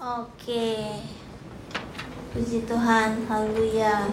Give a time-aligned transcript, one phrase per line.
[0.00, 0.96] Oke.
[2.32, 4.08] Puji Tuhan, haleluya.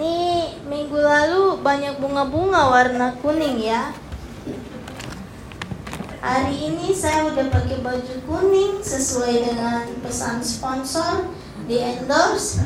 [0.00, 3.92] Nih, minggu lalu banyak bunga-bunga warna kuning ya.
[6.24, 11.28] Hari ini saya udah pakai baju kuning sesuai dengan pesan sponsor
[11.68, 12.64] di endorse.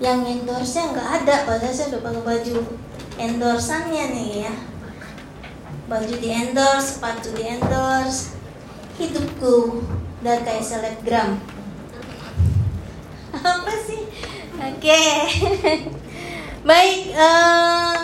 [0.00, 2.56] Yang endorse-nya nggak ada, padahal saya udah pakai baju
[3.20, 4.54] endorsannya nih ya.
[5.84, 8.35] Baju di endorse, sepatu di endorse,
[8.96, 9.84] hidupku
[10.24, 11.36] udah kayak selebgram.
[13.36, 14.02] Apa sih?
[14.56, 15.04] Oke.
[16.68, 17.98] Baik, eh,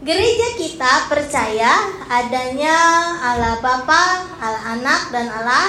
[0.00, 1.72] gereja kita percaya
[2.08, 2.76] adanya
[3.20, 5.68] Allah Bapa, Allah Anak dan Allah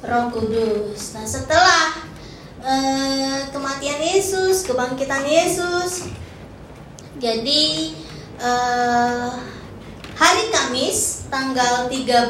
[0.00, 1.12] Roh Kudus.
[1.12, 1.92] Nah, setelah
[2.64, 6.08] eh, kematian Yesus, kebangkitan Yesus,
[7.20, 7.92] jadi
[8.40, 9.30] eh,
[10.16, 12.28] hari Kamis tanggal 13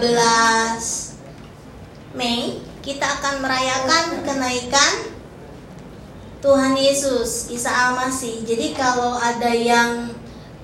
[2.14, 5.12] Mei kita akan merayakan kenaikan
[6.42, 8.42] Tuhan Yesus, Isa Al-Masih.
[8.42, 10.10] Jadi kalau ada yang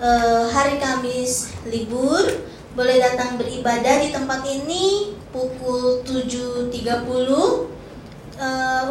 [0.03, 2.27] eh, hari Kamis libur,
[2.75, 6.99] boleh datang beribadah di tempat ini pukul 7.30 eh,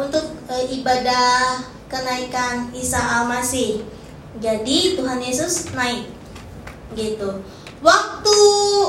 [0.00, 1.60] untuk eh, ibadah
[1.92, 3.84] kenaikan Isa Al-Masih.
[4.40, 6.08] Jadi Tuhan Yesus naik.
[6.96, 7.44] Gitu.
[7.78, 8.38] Waktu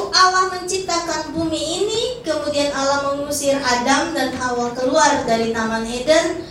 [0.09, 6.41] Allah menciptakan bumi ini, kemudian Allah mengusir Adam dan Hawa keluar dari Taman Eden,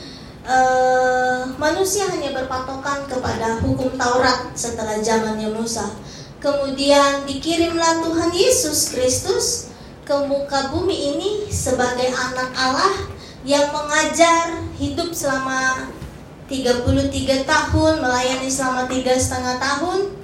[0.47, 5.91] eh, manusia hanya berpatokan kepada hukum Taurat setelah zamannya Musa.
[6.39, 9.75] Kemudian dikirimlah Tuhan Yesus Kristus
[10.07, 12.95] ke muka bumi ini sebagai anak Allah
[13.43, 15.91] yang mengajar hidup selama
[16.47, 20.15] 33 tahun, melayani selama tiga setengah tahun,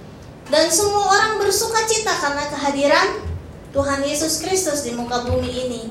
[0.52, 3.08] dan semua orang bersuka cita karena kehadiran
[3.72, 5.82] Tuhan Yesus Kristus di muka bumi ini.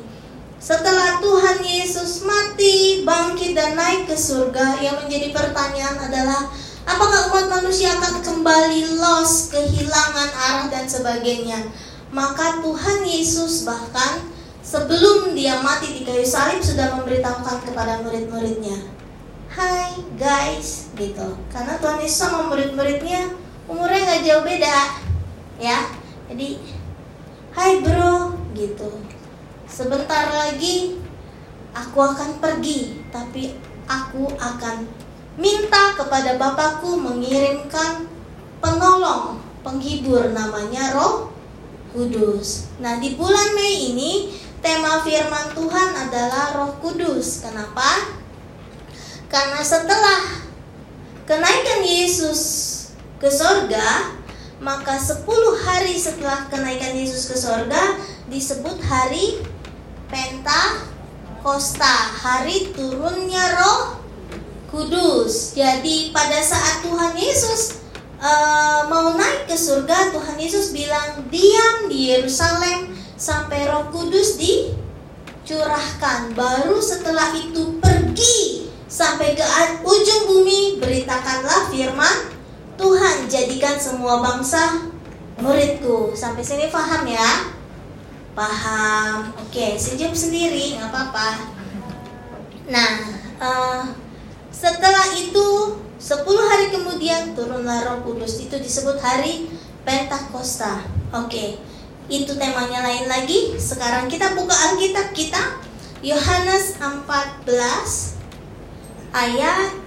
[0.64, 6.48] Setelah Tuhan Yesus mati, bangkit dan naik ke surga, yang menjadi pertanyaan adalah
[6.88, 11.68] apakah umat manusia akan kembali los, kehilangan arah dan sebagainya.
[12.16, 14.24] Maka Tuhan Yesus bahkan
[14.64, 18.88] sebelum dia mati di kayu salib sudah memberitahukan kepada murid-muridnya.
[19.52, 21.36] Hai guys, gitu.
[21.52, 24.78] Karena Tuhan Yesus sama murid-muridnya umurnya nggak jauh beda
[25.60, 25.80] ya.
[26.28, 26.60] Jadi
[27.54, 28.90] hai bro gitu.
[29.70, 31.00] Sebentar lagi
[31.74, 33.58] aku akan pergi tapi
[33.90, 34.86] aku akan
[35.38, 38.06] minta kepada Bapakku mengirimkan
[38.62, 41.34] penolong penghibur namanya Roh
[41.94, 42.70] Kudus.
[42.78, 44.12] Nah di bulan Mei ini
[44.62, 47.42] tema firman Tuhan adalah Roh Kudus.
[47.42, 48.14] Kenapa?
[49.32, 50.46] Karena setelah
[51.26, 52.42] kenaikan Yesus
[53.24, 54.20] ke sorga,
[54.60, 55.24] maka 10
[55.64, 57.96] hari setelah kenaikan Yesus ke sorga
[58.28, 59.40] disebut hari
[60.12, 64.04] Pentakosta, hari turunnya Roh
[64.68, 65.56] Kudus.
[65.56, 67.80] Jadi pada saat Tuhan Yesus
[68.20, 76.36] uh, mau naik ke surga, Tuhan Yesus bilang diam di Yerusalem sampai Roh Kudus dicurahkan.
[76.36, 79.48] Baru setelah itu pergi sampai ke
[79.80, 82.33] ujung bumi, beritakanlah firman
[82.74, 84.90] Tuhan jadikan semua bangsa
[85.38, 86.14] muridku.
[86.18, 87.54] Sampai sini paham ya?
[88.34, 89.34] Paham.
[89.46, 91.30] Oke, senyum sendiri, nggak apa-apa.
[92.70, 92.92] Nah,
[93.38, 93.84] uh,
[94.50, 98.42] setelah itu 10 hari kemudian turunlah Roh Kudus.
[98.42, 99.48] Itu disebut hari
[99.86, 100.84] Pentakosta.
[101.14, 101.62] Oke.
[102.12, 103.56] Itu temanya lain lagi.
[103.56, 105.62] Sekarang kita buka Alkitab kita
[106.04, 107.48] Yohanes 14
[109.16, 109.83] ayat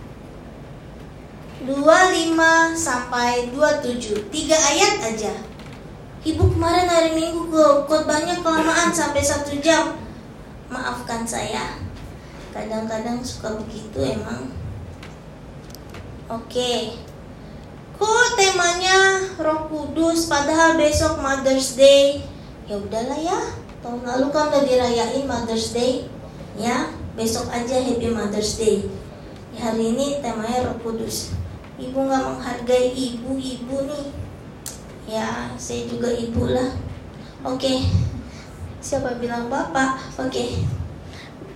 [1.64, 2.36] 25
[2.76, 5.32] sampai 27 Tiga ayat aja.
[6.20, 9.96] Ibu kemarin hari minggu ke banyak kelamaan sampai satu jam.
[10.68, 11.80] Maafkan saya.
[12.52, 14.52] Kadang-kadang suka begitu emang.
[16.28, 17.00] Oke.
[17.96, 22.20] Kok temanya Roh Kudus Padahal besok Mother's Day?
[22.68, 23.40] Ya udahlah ya.
[23.80, 26.04] Tahun lalu kan udah dirayain Mother's Day.
[26.60, 28.84] Ya besok aja Happy Mother's Day.
[29.56, 31.32] Hari ini temanya Roh Kudus
[31.76, 34.06] ibu nggak menghargai ibu-ibu nih.
[35.06, 36.72] Ya saya juga ibu lah.
[37.44, 37.84] Oke.
[38.80, 40.00] Siapa bilang bapak?
[40.18, 40.64] Oke.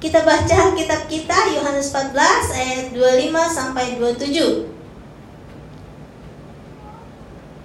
[0.00, 2.16] Kita baca kitab kita Yohanes 14
[2.56, 4.70] ayat 25 sampai 27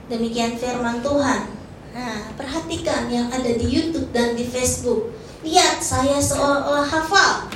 [0.09, 1.49] demikian firman Tuhan.
[1.95, 5.15] Nah perhatikan yang ada di YouTube dan di Facebook.
[5.45, 7.49] Lihat saya seolah-olah hafal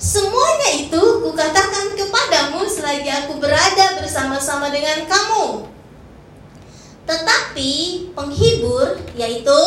[0.00, 5.68] Semuanya itu kukatakan kepadamu selagi aku berada bersama-sama dengan kamu.
[7.04, 7.72] Tetapi
[8.16, 9.60] penghibur yaitu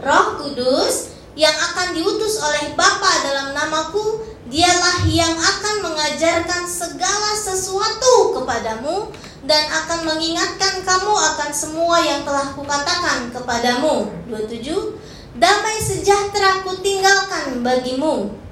[0.00, 8.40] Roh Kudus yang akan diutus oleh Bapa dalam namaku, dialah yang akan mengajarkan segala sesuatu
[8.40, 9.12] kepadamu
[9.44, 14.08] dan akan mengingatkan kamu akan semua yang telah kukatakan kepadamu.
[14.32, 14.96] 27
[15.36, 18.48] Damai sejahtera ku tinggalkan bagimu.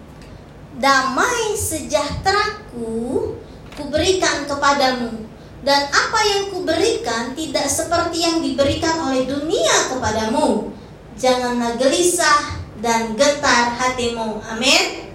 [0.78, 3.34] Damai sejahteraku
[3.74, 5.26] kuberikan kepadamu.
[5.58, 10.70] Dan apa yang kuberikan tidak seperti yang diberikan oleh dunia kepadamu.
[11.18, 14.38] Janganlah gelisah dan getar hatimu.
[14.54, 15.10] Amin.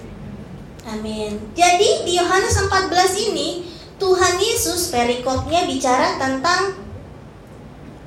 [0.83, 1.39] Amin.
[1.56, 6.75] Jadi di Yohanes 14 ini Tuhan Yesus perikopnya bicara tentang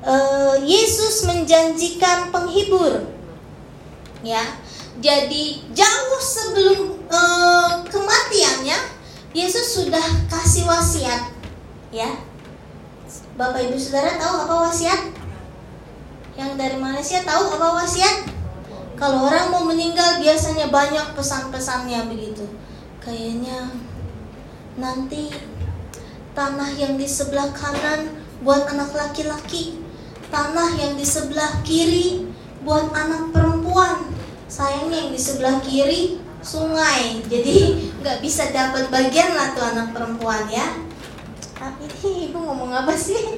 [0.05, 3.09] uh, Yesus menjanjikan penghibur.
[4.21, 4.45] Ya.
[4.97, 8.97] Jadi jauh sebelum uh, kematiannya
[9.37, 11.29] Yesus sudah kasih wasiat
[11.93, 12.09] ya.
[13.37, 15.13] Bapak Ibu Saudara tahu apa wasiat?
[16.33, 18.25] Yang dari Malaysia tahu apa wasiat?
[18.97, 22.49] Kalau orang mau meninggal biasanya banyak pesan-pesannya begitu.
[22.97, 23.69] Kayaknya
[24.81, 25.29] nanti
[26.33, 29.77] tanah yang di sebelah kanan buat anak laki-laki,
[30.33, 32.25] tanah yang di sebelah kiri
[32.65, 34.16] buat anak perempuan.
[34.47, 40.47] Sayangnya yang di sebelah kiri sungai, jadi nggak bisa dapat bagian lah tuh anak perempuan
[40.47, 40.87] ya.
[41.59, 43.19] Tapi ini ibu ngomong apa sih?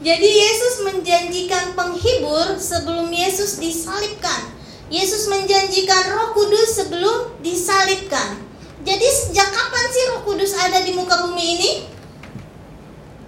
[0.00, 4.48] Jadi Yesus menjanjikan penghibur sebelum Yesus disalibkan.
[4.88, 8.40] Yesus menjanjikan Roh Kudus sebelum disalibkan.
[8.80, 11.70] Jadi sejak kapan sih Roh Kudus ada di muka bumi ini?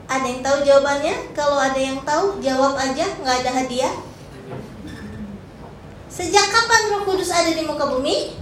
[0.08, 1.16] Ada yang tahu jawabannya?
[1.36, 3.94] Kalau ada yang tahu, jawab aja, nggak ada hadiah.
[6.12, 8.36] Sejak kapan Roh Kudus ada di muka bumi?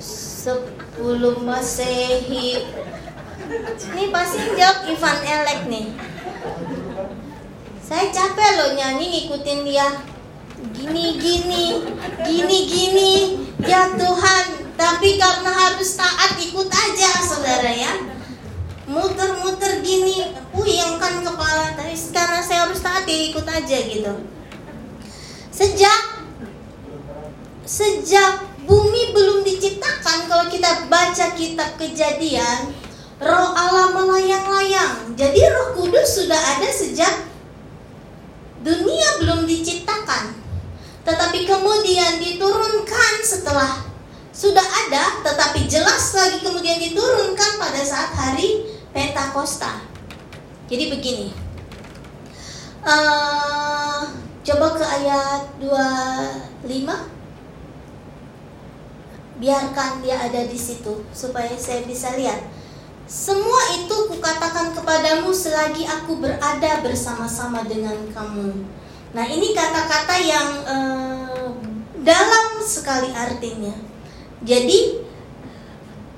[0.00, 2.64] Sebelum Masehi.
[3.76, 5.86] Ini pasti jawab Ivan Elek nih.
[7.84, 10.00] Saya capek loh nyanyi ngikutin dia.
[10.72, 11.64] Gini gini,
[12.24, 13.12] gini gini.
[13.68, 18.15] Ya Tuhan, tapi karena harus taat ikut aja saudara ya.
[18.86, 21.74] Muter-muter gini, puyeng kan kepala.
[21.74, 24.14] Tapi karena saya harus taat ya ikut aja gitu.
[25.50, 26.16] Sejak
[27.66, 32.70] sejak bumi belum diciptakan kalau kita baca kitab kejadian
[33.18, 37.26] roh Allah melayang-layang jadi roh kudus sudah ada sejak
[38.62, 40.38] dunia belum diciptakan
[41.02, 43.82] tetapi kemudian diturunkan setelah
[44.30, 49.84] sudah ada tetapi jelas lagi kemudian diturunkan pada saat hari Pentakosta
[50.72, 51.28] jadi begini
[52.80, 54.08] uh,
[54.40, 57.16] coba ke ayat 25
[59.36, 62.40] biarkan dia ada di situ supaya saya bisa lihat.
[63.06, 68.66] Semua itu kukatakan kepadamu selagi aku berada bersama-sama dengan kamu.
[69.14, 71.50] Nah, ini kata-kata yang eh,
[72.02, 73.70] dalam sekali artinya.
[74.42, 75.05] Jadi,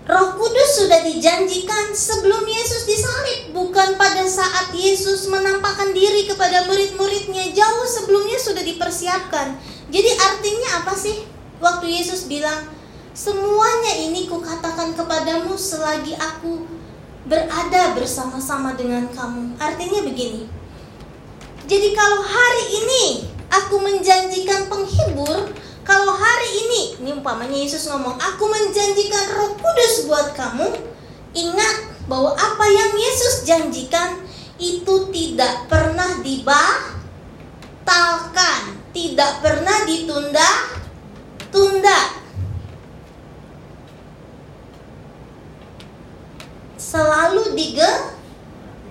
[0.09, 7.53] Roh Kudus sudah dijanjikan sebelum Yesus disalib, bukan pada saat Yesus menampakkan diri kepada murid-muridnya.
[7.53, 9.61] Jauh sebelumnya sudah dipersiapkan.
[9.93, 11.29] Jadi artinya apa sih?
[11.61, 12.73] Waktu Yesus bilang,
[13.19, 16.63] Semuanya ini kukatakan kepadamu selagi aku
[17.27, 19.59] berada bersama-sama dengan kamu.
[19.59, 20.47] Artinya begini.
[21.67, 23.05] Jadi kalau hari ini
[23.51, 25.51] aku menjanjikan penghibur,
[25.89, 30.69] kalau hari ini, ini umpamanya Yesus ngomong, aku menjanjikan roh kudus buat kamu,
[31.33, 34.21] ingat bahwa apa yang Yesus janjikan
[34.61, 36.93] itu tidak pernah dibatalkan,
[38.93, 40.77] tidak pernah ditunda,
[41.49, 42.21] tunda.
[46.89, 47.91] selalu dige,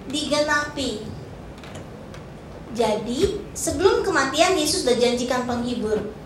[0.06, 1.02] digenapi.
[2.78, 6.17] Jadi, sebelum kematian Yesus sudah janjikan penghibur.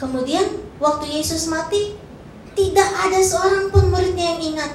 [0.00, 0.48] Kemudian,
[0.80, 1.92] waktu Yesus mati,
[2.56, 4.72] tidak ada seorang pun muridnya yang ingat.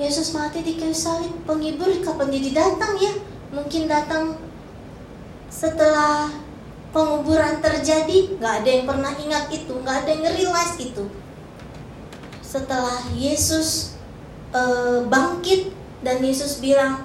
[0.00, 3.12] Yesus mati di kayu salib, penghibur kapan jadi datang ya?
[3.52, 4.40] Mungkin datang
[5.52, 6.32] setelah
[6.96, 11.04] penguburan terjadi, nggak ada yang pernah ingat itu, nggak ada yang realize itu.
[12.40, 13.96] Setelah Yesus
[14.56, 17.04] uh, bangkit dan Yesus bilang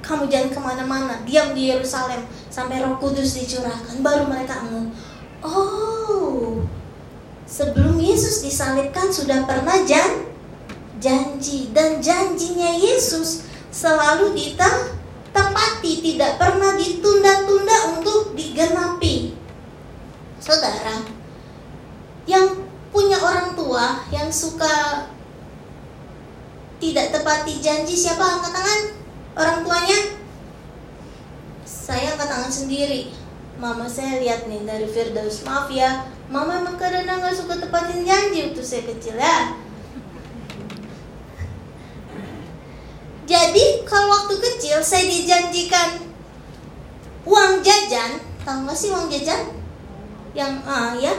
[0.00, 4.88] kamu jangan ke mana-mana diam di Yerusalem sampai Roh Kudus dicurahkan baru mereka ngeh
[5.44, 6.59] oh
[7.50, 10.30] sebelum Yesus disalibkan sudah pernah jan
[11.02, 13.42] janji dan janjinya Yesus
[13.74, 19.34] selalu ditepati tidak pernah ditunda-tunda untuk digenapi
[20.38, 21.02] saudara
[22.30, 22.54] yang
[22.94, 25.10] punya orang tua yang suka
[26.78, 28.80] tidak tepati janji siapa angkat tangan?
[29.36, 30.20] Orang tuanya?
[32.50, 33.14] sendiri.
[33.56, 38.46] Mama saya lihat nih dari Firdaus, maaf ya, Mama emang kadang nggak suka tepatin janji
[38.46, 39.58] waktu saya kecil ya.
[43.26, 46.06] Jadi kalau waktu kecil saya dijanjikan
[47.26, 49.58] uang jajan, tahu nggak sih uang jajan?
[50.30, 51.14] Yang ah ya,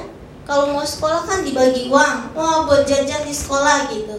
[0.48, 4.16] kalau mau sekolah kan dibagi uang, wah buat jajan di sekolah gitu.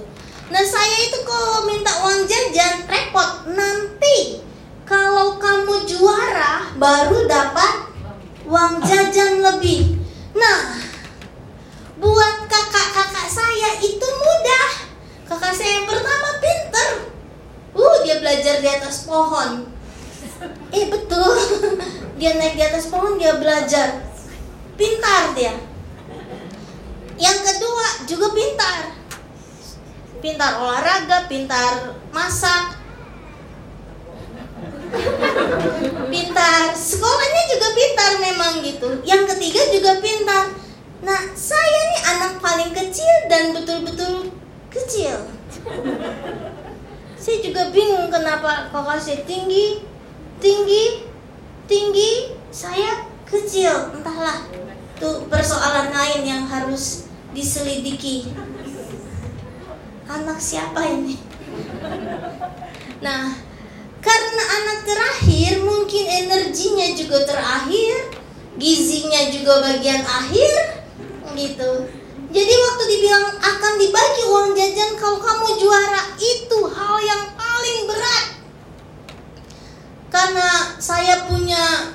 [0.52, 4.44] Nah saya itu kalau minta uang jajan repot nanti
[4.84, 7.88] kalau kamu juara baru dapat
[8.44, 9.96] uang jajan lebih.
[10.36, 10.81] Nah
[13.62, 14.68] saya itu mudah.
[15.30, 16.90] Kakak saya yang pertama pinter,
[17.72, 19.64] Uh, dia belajar di atas pohon.
[20.74, 21.32] Eh betul,
[22.20, 24.04] dia naik di atas pohon dia belajar.
[24.76, 25.56] Pintar dia.
[27.16, 28.92] Yang kedua juga pintar.
[30.20, 32.76] Pintar olahraga, pintar masak.
[36.12, 38.88] Pintar, sekolahnya juga pintar memang gitu.
[39.08, 40.44] Yang ketiga juga pintar.
[41.02, 44.30] Nah, saya nih anak paling kecil dan betul-betul
[44.70, 45.26] kecil.
[47.18, 49.82] Saya juga bingung kenapa kakak saya tinggi
[50.38, 51.06] tinggi
[51.66, 52.34] tinggi.
[52.54, 54.46] Saya kecil entahlah.
[54.98, 58.30] Itu persoalan lain yang harus diselidiki.
[60.06, 61.18] Anak siapa ini?
[63.02, 63.34] Nah
[64.02, 68.18] karena anak terakhir mungkin energinya juga terakhir
[68.58, 70.81] gizinya juga bagian akhir
[71.36, 71.88] gitu
[72.32, 78.26] jadi waktu dibilang akan dibagi uang jajan kalau kamu juara itu hal yang paling berat.
[80.08, 80.48] Karena
[80.80, 81.92] saya punya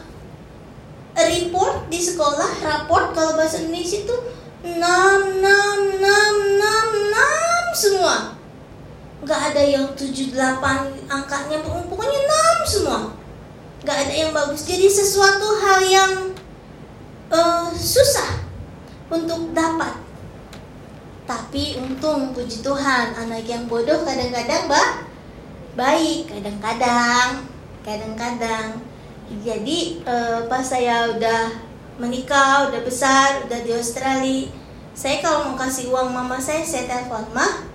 [1.17, 4.15] report di sekolah, raport kalau bahasa Indonesia itu
[4.61, 8.37] 6, 6, 6, 6, 6 semua.
[9.25, 12.19] Gak ada yang 7, 8 angkanya, pokoknya
[12.61, 13.09] 6 semua.
[13.81, 14.69] Gak ada yang bagus.
[14.69, 16.11] Jadi sesuatu hal yang
[17.33, 18.36] uh, susah
[19.07, 19.99] untuk dapat.
[21.27, 25.03] Tapi untung puji Tuhan anak yang bodoh kadang-kadang bah
[25.75, 27.45] baik, kadang-kadang,
[27.83, 28.79] kadang-kadang.
[29.43, 31.51] Jadi eh, pas saya udah
[31.99, 34.47] menikah, udah besar, udah di Australia,
[34.97, 37.69] saya kalau mau kasih uang mama saya, saya telepon, mah,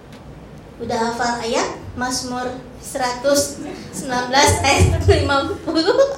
[0.82, 2.50] udah hafal ayat Mazmur
[2.82, 3.62] 119
[4.66, 5.62] ayat 50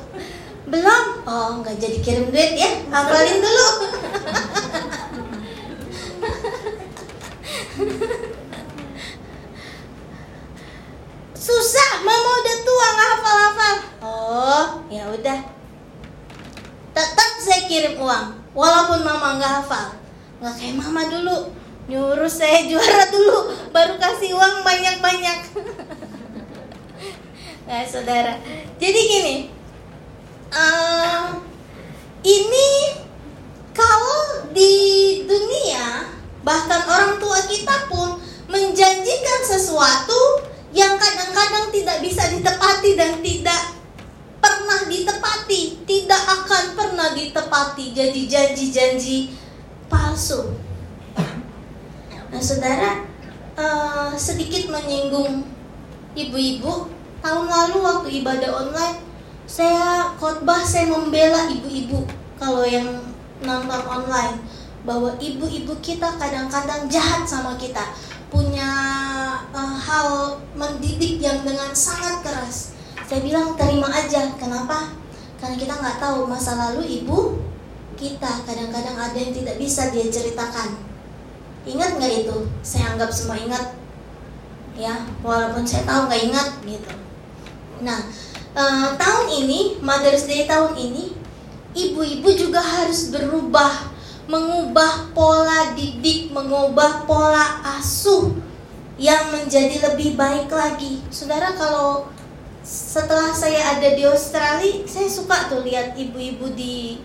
[0.73, 1.05] belum.
[1.29, 3.69] Oh nggak jadi kirim duit ya hafalin dulu
[11.35, 13.77] Susah, mama udah tua nggak hafal-hafal.
[13.99, 15.43] Oh, ya udah.
[16.95, 19.99] Tetap saya kirim uang, walaupun mama nggak hafal.
[20.39, 21.51] Nggak kayak mama dulu,
[21.91, 25.39] nyuruh saya juara dulu, baru kasih uang banyak-banyak.
[27.67, 28.39] nah, saudara.
[28.79, 29.37] Jadi gini,
[30.55, 31.43] uh,
[32.23, 32.69] ini
[33.75, 34.71] kalau di
[35.27, 36.15] dunia
[36.45, 38.21] bahkan orang tua kita pun
[38.53, 40.45] menjanjikan sesuatu
[40.77, 43.63] yang kadang-kadang tidak bisa ditepati dan tidak
[44.45, 47.97] pernah ditepati, tidak akan pernah ditepati.
[47.97, 49.33] Jadi janji-janji
[49.89, 50.53] palsu.
[52.29, 53.09] Nah, saudara,
[53.57, 55.49] uh, sedikit menyinggung
[56.13, 56.93] ibu-ibu.
[57.25, 59.01] Tahun lalu waktu ibadah online,
[59.49, 62.05] saya khotbah saya membela ibu-ibu
[62.37, 63.01] kalau yang
[63.41, 64.41] nonton online
[64.85, 67.83] bahwa ibu-ibu kita kadang-kadang jahat sama kita.
[68.29, 68.69] Punya
[69.51, 72.77] uh, hal mendidik yang dengan sangat keras.
[73.09, 74.33] Saya bilang terima aja.
[74.37, 74.93] Kenapa?
[75.41, 77.41] Karena kita nggak tahu masa lalu ibu
[77.95, 80.77] kita kadang-kadang ada yang tidak bisa dia ceritakan.
[81.65, 82.37] Ingat nggak itu?
[82.61, 83.77] Saya anggap semua ingat.
[84.75, 86.93] Ya walaupun saya tahu nggak ingat gitu.
[87.81, 88.03] Nah
[88.59, 91.15] uh, tahun ini Mother's Day tahun ini
[91.73, 93.94] ibu-ibu juga harus berubah
[94.25, 98.33] mengubah pola didik, mengubah pola asuh
[98.97, 101.03] yang menjadi lebih baik lagi.
[101.11, 102.09] Saudara kalau
[102.65, 106.97] setelah saya ada di Australia, saya suka tuh lihat ibu-ibu di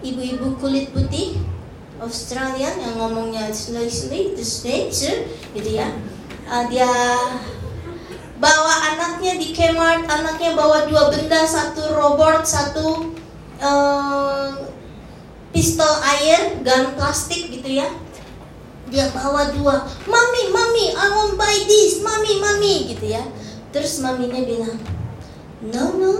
[0.00, 1.36] ibu-ibu kulit putih
[1.98, 3.90] Australian yang ngomongnya slay
[4.32, 4.46] the
[5.52, 5.90] gitu ya.
[6.48, 6.88] Uh, dia
[8.38, 13.12] bawa anaknya di Kmart, anaknya bawa dua benda, satu robot, satu
[13.58, 14.67] uh,
[15.52, 17.88] pistol air, gun plastik gitu ya.
[18.88, 23.20] Dia bawa dua, mami, mami, I want buy this, mami, mami, gitu ya.
[23.68, 24.80] Terus maminya bilang,
[25.60, 26.12] no, no,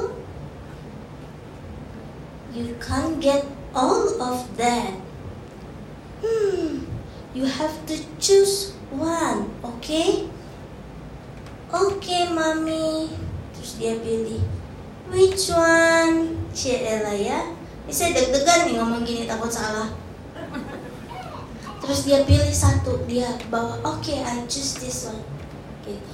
[2.53, 4.93] you can't get all of that.
[6.21, 6.85] Hmm,
[7.33, 9.49] you have to choose one?
[9.65, 10.29] Okay?
[11.73, 13.17] Okay, mami.
[13.57, 14.45] Terus dia pilih,
[15.09, 16.37] which one?
[16.53, 17.58] Ciela ya
[17.89, 19.89] Ini saya deg-degan nih ngomong gini takut salah.
[21.81, 25.25] Terus dia pilih satu Dia bawa oke okay, I choose this one.
[25.89, 26.13] Gitu.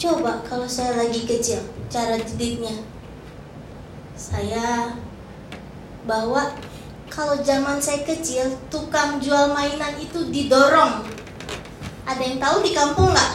[0.00, 1.60] Coba kalau saya lagi kecil
[1.92, 2.72] Cara didiknya.
[4.16, 4.96] Saya
[6.08, 6.56] Bawa
[7.12, 11.04] Kalau zaman saya kecil Tukang jual mainan itu didorong.
[12.08, 13.32] Ada yang tahu di kampung nggak?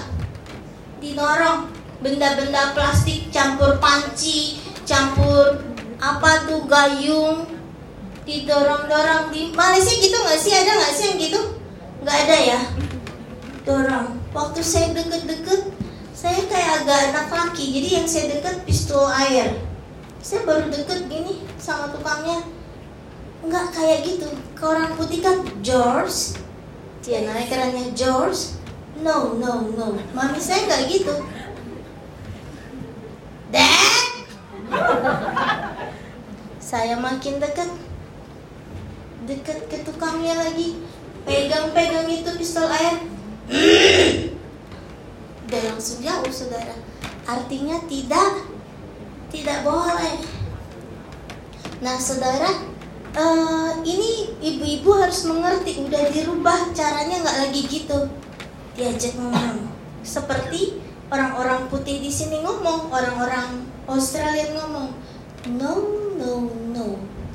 [1.06, 1.70] Didorong.
[2.02, 4.58] Benda-benda plastik campur panci
[4.90, 7.50] Campur apa tuh gayung?
[8.28, 10.54] Didorong-dorong di Malaysia gitu nggak sih?
[10.54, 11.42] Ada nggak sih yang gitu?
[12.04, 12.60] Nggak ada ya?
[13.66, 14.08] Dorong.
[14.36, 15.74] Waktu saya deket-deket
[16.18, 17.66] saya kayak agak anak laki.
[17.78, 19.58] Jadi yang saya deket pistol air.
[20.22, 22.46] Saya baru deket gini sama tukangnya.
[23.46, 24.30] Nggak kayak gitu.
[24.58, 26.42] Ke orang putih kan George?
[27.06, 28.60] Dia naik kerannya George?
[29.00, 29.94] No no no.
[30.12, 31.16] Mami saya nggak gitu.
[33.54, 33.97] Dad
[36.62, 37.70] saya makin dekat.
[39.28, 40.80] Dekat ke tukangnya lagi.
[41.28, 43.04] Pegang-pegang itu pistol air
[45.48, 46.76] dan langsung jauh saudara.
[47.28, 48.48] Artinya tidak
[49.32, 50.24] tidak boleh.
[51.84, 52.52] Nah saudara
[53.16, 55.84] uh, ini ibu-ibu harus mengerti.
[55.84, 58.00] Udah dirubah caranya nggak lagi gitu.
[58.76, 59.68] Diajak ngomong.
[60.04, 60.80] Seperti
[61.12, 62.92] orang-orang putih di sini ngomong.
[62.92, 64.92] Orang-orang Australia ngomong
[65.56, 65.74] no
[66.20, 66.86] no, no.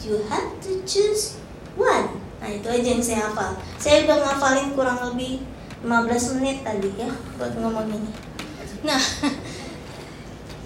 [0.02, 1.38] You have to choose
[1.78, 2.20] one.
[2.42, 3.54] Nah itu aja yang saya hafal.
[3.78, 5.46] Saya udah ngafalin kurang lebih
[5.86, 8.10] 15 menit tadi ya buat ngomong ini.
[8.82, 8.98] Nah,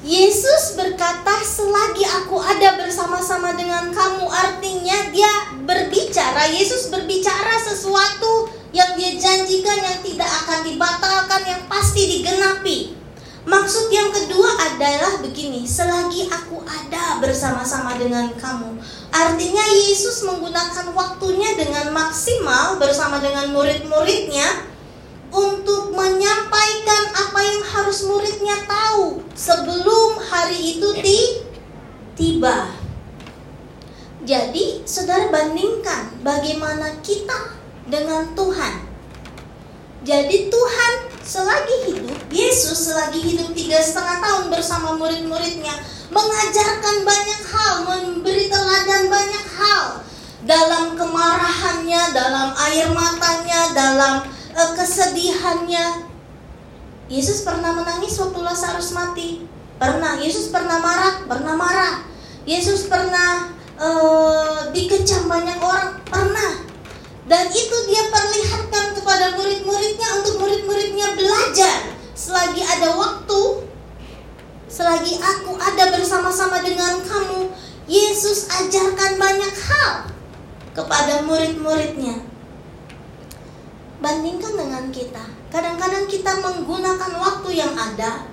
[0.07, 8.97] Yesus berkata selagi aku ada bersama-sama dengan kamu artinya dia berbicara Yesus berbicara sesuatu yang
[8.97, 12.96] dia janjikan yang tidak akan dibatalkan yang pasti digenapi
[13.47, 18.75] Maksud yang kedua adalah begini, selagi aku ada bersama-sama dengan kamu.
[19.15, 24.67] Artinya Yesus menggunakan waktunya dengan maksimal bersama dengan murid-muridnya
[25.31, 30.89] untuk menyampaikan apa yang harus muridnya tahu sebelum hari itu
[32.19, 32.75] tiba.
[34.27, 37.55] Jadi, saudara bandingkan bagaimana kita
[37.87, 38.75] dengan Tuhan.
[40.03, 40.93] Jadi Tuhan
[41.27, 45.75] selagi hidup, Yesus selagi hidup tiga setengah tahun bersama murid-muridnya,
[46.15, 50.07] mengajarkan banyak hal, memberi teladan banyak hal
[50.47, 54.15] dalam kemarahannya, dalam air matanya, dalam
[54.55, 56.07] uh, kesedihannya.
[57.11, 59.43] Yesus pernah menangis waktu Lazarus mati,
[59.83, 60.23] pernah.
[60.23, 61.95] Yesus pernah marah, pernah marah.
[62.47, 66.76] Yesus pernah uh, dikecam banyak orang, pernah.
[67.27, 73.67] Dan itu dia perlihatkan kepada murid-muridnya untuk murid-muridnya belajar selagi ada waktu,
[74.71, 77.51] selagi aku ada bersama-sama dengan kamu,
[77.91, 80.11] Yesus ajarkan banyak hal
[80.75, 82.23] kepada murid-muridnya.
[83.99, 88.27] Bandingkan dengan kita, kadang-kadang kita menggunakan waktu yang ada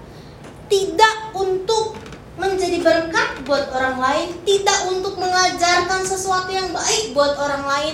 [0.69, 1.97] tidak untuk
[2.37, 7.93] menjadi berkat buat orang lain, tidak untuk mengajarkan sesuatu yang baik buat orang lain,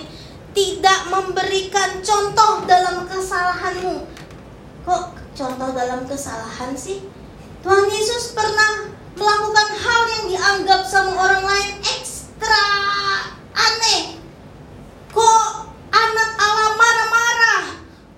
[0.60, 4.04] tidak memberikan contoh dalam kesalahanmu.
[4.84, 7.00] Kok contoh dalam kesalahan sih?
[7.64, 12.68] Tuhan Yesus pernah melakukan hal yang dianggap sama orang lain ekstra
[13.56, 14.20] aneh.
[15.16, 15.48] Kok
[15.96, 17.64] anak Allah marah-marah?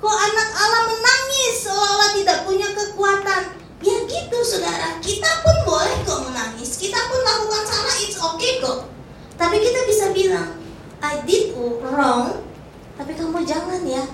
[0.01, 3.43] Kok anak Allah menangis seolah-olah tidak punya kekuatan?
[3.85, 6.73] Ya gitu saudara, kita pun boleh kok menangis.
[6.81, 8.89] Kita pun lakukan salah, it's okay kok.
[9.37, 10.60] Tapi kita bisa bilang,
[11.01, 12.45] I did wrong,
[12.93, 14.05] tapi kamu jangan ya.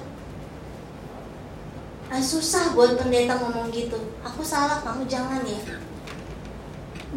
[2.07, 3.99] Ah, susah buat pendeta ngomong gitu.
[4.23, 5.59] Aku salah, kamu jangan ya.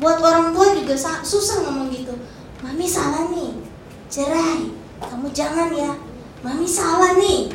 [0.02, 2.10] Buat orang tua juga susah ngomong gitu.
[2.66, 3.54] Mami salah nih,
[4.10, 4.74] cerai.
[4.98, 5.94] Kamu jangan ya.
[6.42, 7.54] Mami salah nih,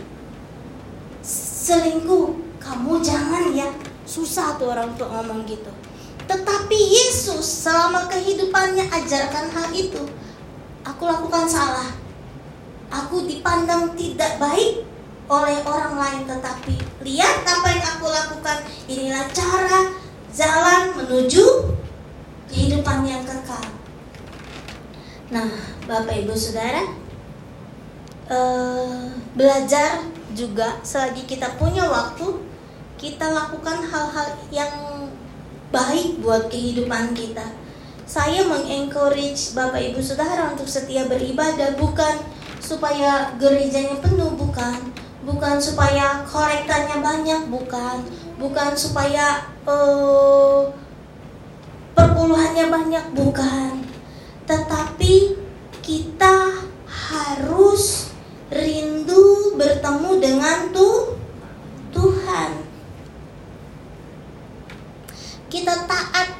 [1.22, 2.40] selingkuh.
[2.64, 3.68] Kamu jangan ya.
[4.08, 5.70] Susah tuh orang tua ngomong gitu.
[6.26, 10.02] Tetapi Yesus selama kehidupannya ajarkan hal itu.
[10.86, 11.90] Aku lakukan salah,
[12.90, 14.86] aku dipandang tidak baik
[15.26, 18.58] oleh orang lain tetapi lihat apa yang aku lakukan.
[18.86, 19.80] Inilah cara
[20.30, 21.46] jalan menuju
[22.52, 23.66] kehidupan yang kekal.
[25.34, 25.50] Nah
[25.90, 26.86] bapak ibu saudara
[28.30, 29.02] eh,
[29.34, 32.44] belajar juga selagi kita punya waktu
[33.02, 34.74] kita lakukan hal-hal yang
[35.74, 37.44] baik buat kehidupan kita.
[38.06, 42.22] Saya mengencourage bapak ibu saudara untuk setia beribadah bukan
[42.66, 44.90] supaya gerejanya penuh bukan?
[45.22, 48.02] Bukan supaya korektanya banyak bukan?
[48.42, 50.66] Bukan supaya uh,
[51.94, 53.86] perpuluhannya banyak bukan?
[54.50, 55.38] Tetapi
[55.86, 58.10] kita harus
[58.50, 61.22] rindu bertemu dengan tuh
[61.94, 62.66] Tuhan.
[65.54, 66.34] Kita taat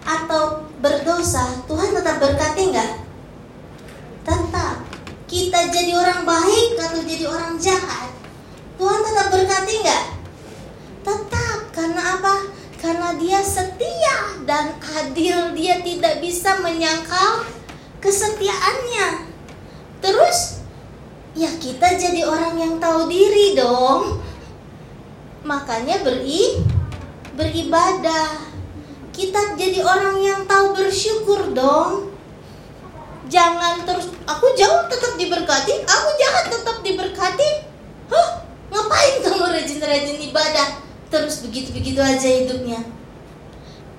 [0.00, 2.92] atau berdosa Tuhan tetap berkati enggak
[4.24, 4.89] tetap.
[5.30, 8.10] Kita jadi orang baik atau jadi orang jahat,
[8.74, 10.04] Tuhan tetap berkati nggak?
[11.06, 11.58] Tetap.
[11.70, 12.50] Karena apa?
[12.82, 17.46] Karena dia setia dan adil, dia tidak bisa menyangkal
[18.02, 19.30] kesetiaannya.
[20.02, 20.66] Terus,
[21.38, 24.18] ya kita jadi orang yang tahu diri dong.
[25.46, 26.58] Makanya beri
[27.38, 28.50] beribadah
[29.14, 32.10] kita jadi orang yang tahu bersyukur dong.
[33.30, 37.50] Jangan terus aku jauh tetap diberkati, aku jahat tetap diberkati.
[38.10, 38.28] Hah?
[38.70, 40.78] Ngapain kamu rajin-rajin ibadah?
[41.10, 42.78] Terus begitu-begitu aja hidupnya.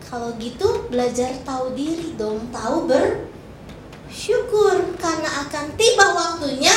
[0.08, 6.76] Kalau gitu belajar tahu diri dong, tahu bersyukur karena akan tiba waktunya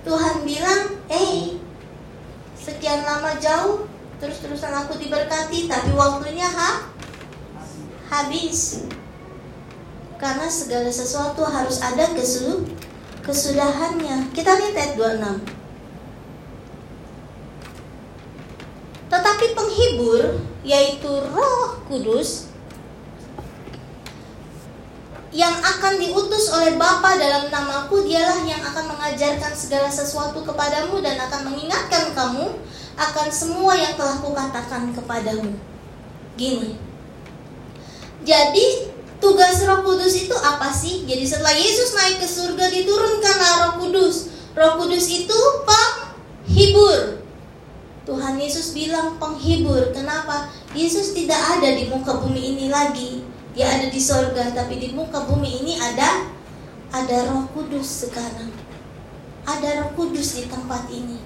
[0.00, 1.60] Tuhan bilang, "Eh,
[2.56, 3.84] sekian lama jauh,
[4.20, 6.88] terus-terusan aku diberkati, tapi waktunya ha
[8.08, 8.88] habis
[10.20, 12.68] karena segala sesuatu harus ada kesu
[13.24, 14.28] kesudahannya.
[14.36, 15.48] Kita lihat ayat 26.
[19.10, 22.52] Tetapi penghibur yaitu Roh Kudus
[25.30, 31.16] yang akan diutus oleh Bapa dalam namaku dialah yang akan mengajarkan segala sesuatu kepadamu dan
[31.22, 32.60] akan mengingatkan kamu
[32.98, 35.54] akan semua yang telah kukatakan kepadamu.
[36.34, 36.74] Gini,
[38.26, 41.04] jadi tugas Roh Kudus itu apa sih?
[41.04, 44.32] Jadi setelah Yesus naik ke surga diturunkanlah Roh Kudus.
[44.56, 47.22] Roh Kudus itu penghibur.
[48.08, 49.92] Tuhan Yesus bilang penghibur.
[49.94, 50.50] Kenapa?
[50.74, 53.22] Yesus tidak ada di muka bumi ini lagi.
[53.54, 56.26] Dia ada di sorga, tapi di muka bumi ini ada
[56.90, 58.50] ada Roh Kudus sekarang.
[59.46, 61.20] Ada Roh Kudus di tempat ini.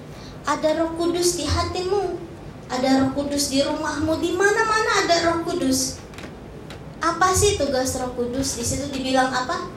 [0.45, 2.21] Ada Roh Kudus di hatimu.
[2.69, 4.21] Ada Roh Kudus di rumahmu.
[4.21, 6.04] Di mana-mana ada Roh Kudus.
[7.05, 8.57] Apa sih tugas Roh Kudus?
[8.57, 9.69] Di situ dibilang apa?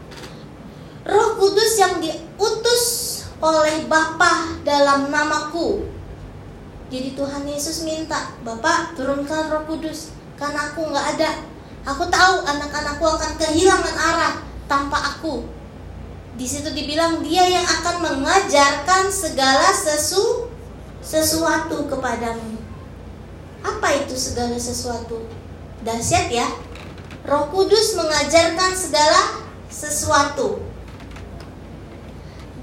[1.05, 2.85] Roh Kudus yang diutus
[3.45, 5.85] oleh Bapa dalam namaku.
[6.88, 10.09] Jadi Tuhan Yesus minta, Bapak turunkan Roh Kudus
[10.41, 11.31] karena aku nggak ada.
[11.85, 15.45] Aku tahu anak-anakku akan kehilangan arah tanpa aku.
[16.41, 20.49] Di situ dibilang dia yang akan mengajarkan segala sesu
[21.05, 22.57] sesuatu kepadamu.
[23.61, 25.29] Apa itu segala sesuatu?
[25.85, 26.49] Dahsyat ya.
[27.29, 30.64] Roh Kudus mengajarkan segala sesuatu.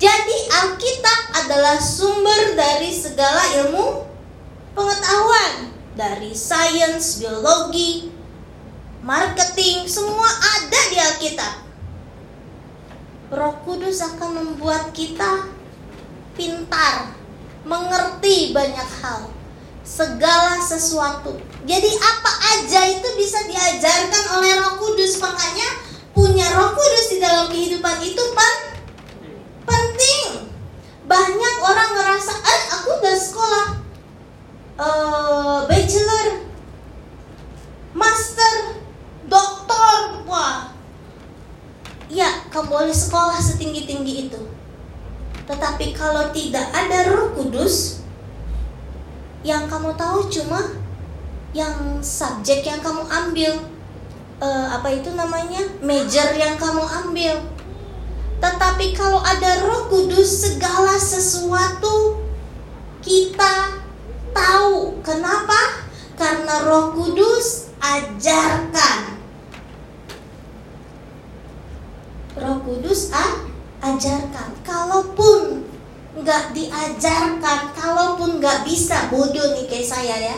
[0.02, 4.10] Jadi Alkitab adalah sumber dari segala ilmu
[4.74, 8.10] pengetahuan dari sains, biologi,
[9.06, 11.56] marketing, semua ada di Alkitab.
[13.38, 15.46] Roh Kudus akan membuat kita
[16.34, 17.14] pintar,
[17.62, 19.30] mengerti banyak hal,
[19.86, 21.38] segala sesuatu.
[21.66, 25.18] Jadi apa aja itu bisa diajarkan oleh Roh Kudus.
[25.18, 25.82] Makanya
[26.14, 28.56] punya Roh Kudus di dalam kehidupan itu pen
[29.66, 30.54] penting.
[31.10, 33.66] Banyak orang ngerasa, "Ah, aku udah sekolah
[34.78, 36.46] uh, bachelor,
[37.98, 38.86] master,
[39.26, 40.70] doktor." Wah.
[42.14, 44.42] Ya, kamu boleh sekolah setinggi-tinggi itu.
[45.50, 48.06] Tetapi kalau tidak ada Roh Kudus,
[49.42, 50.85] yang kamu tahu cuma
[51.56, 53.64] yang subjek yang kamu ambil.
[54.44, 55.64] Uh, apa itu namanya?
[55.80, 57.40] Major yang kamu ambil.
[58.44, 62.20] Tetapi kalau ada Roh Kudus segala sesuatu
[63.00, 63.80] kita
[64.36, 65.00] tahu.
[65.00, 65.88] Kenapa?
[66.20, 69.16] Karena Roh Kudus ajarkan.
[72.36, 73.48] Roh Kudus ah,
[73.80, 74.60] ajarkan.
[74.68, 75.64] Kalaupun
[76.16, 80.38] nggak diajarkan kalaupun nggak bisa bodoh nih kayak saya ya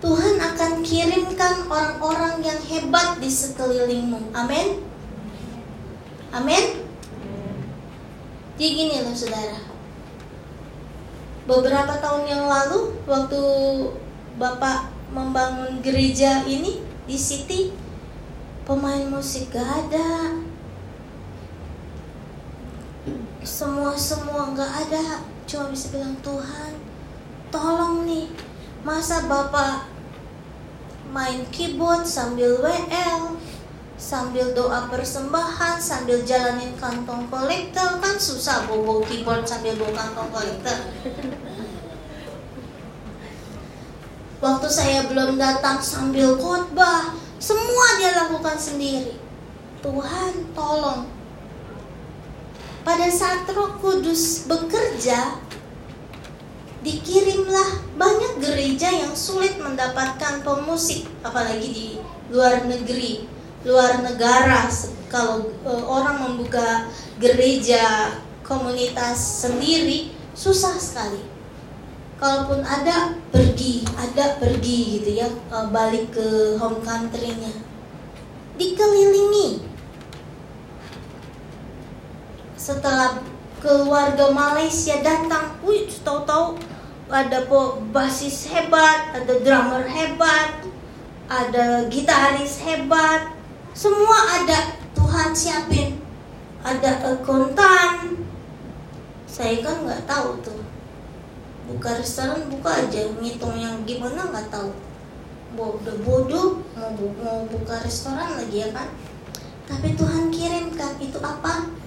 [0.00, 4.32] Tuhan akan kirimkan orang-orang yang hebat di sekelilingmu.
[4.32, 4.80] Amin.
[6.32, 6.88] Amin.
[8.56, 9.60] Jadi gini loh saudara.
[11.44, 13.42] Beberapa tahun yang lalu waktu
[14.40, 17.76] Bapak membangun gereja ini di City,
[18.64, 20.40] pemain musik gak ada.
[23.44, 25.20] Semua-semua gak ada.
[25.44, 26.72] Cuma bisa bilang Tuhan,
[27.52, 28.32] tolong nih
[28.80, 29.92] Masa Bapak
[31.12, 33.36] main keyboard sambil WL,
[34.00, 40.78] sambil doa persembahan, sambil jalanin kantong kolektor kan susah bawa keyboard sambil bawa kantong kolektor.
[44.40, 49.20] Waktu saya belum datang sambil khotbah, semua dia lakukan sendiri.
[49.84, 51.04] Tuhan tolong.
[52.80, 55.36] Pada saat Roh Kudus bekerja,
[56.80, 61.88] dikirimlah banyak gereja yang sulit mendapatkan pemusik apalagi di
[62.32, 63.28] luar negeri
[63.64, 64.68] luar negara.
[65.10, 66.88] Kalau e, orang membuka
[67.18, 68.14] gereja
[68.46, 71.20] komunitas sendiri susah sekali.
[72.16, 77.52] Kalaupun ada pergi ada pergi gitu ya e, balik ke home country-nya.
[78.56, 79.68] Dikelilingi.
[82.56, 83.18] Setelah
[83.60, 86.56] keluarga Malaysia datang, wih tahu-tahu
[87.12, 87.44] ada
[87.92, 90.64] basis hebat, ada drummer hebat,
[91.28, 93.36] ada gitaris hebat,
[93.76, 96.02] semua ada Tuhan siapin.
[96.60, 98.20] Ada akuntan.
[99.24, 100.60] Saya kan nggak tahu tuh.
[101.70, 104.68] Buka restoran buka aja, ngitung yang gimana nggak tahu.
[105.56, 108.92] Bodoh bodoh mau, mau buka restoran lagi ya kan?
[109.64, 111.79] Tapi Tuhan kirimkan itu apa?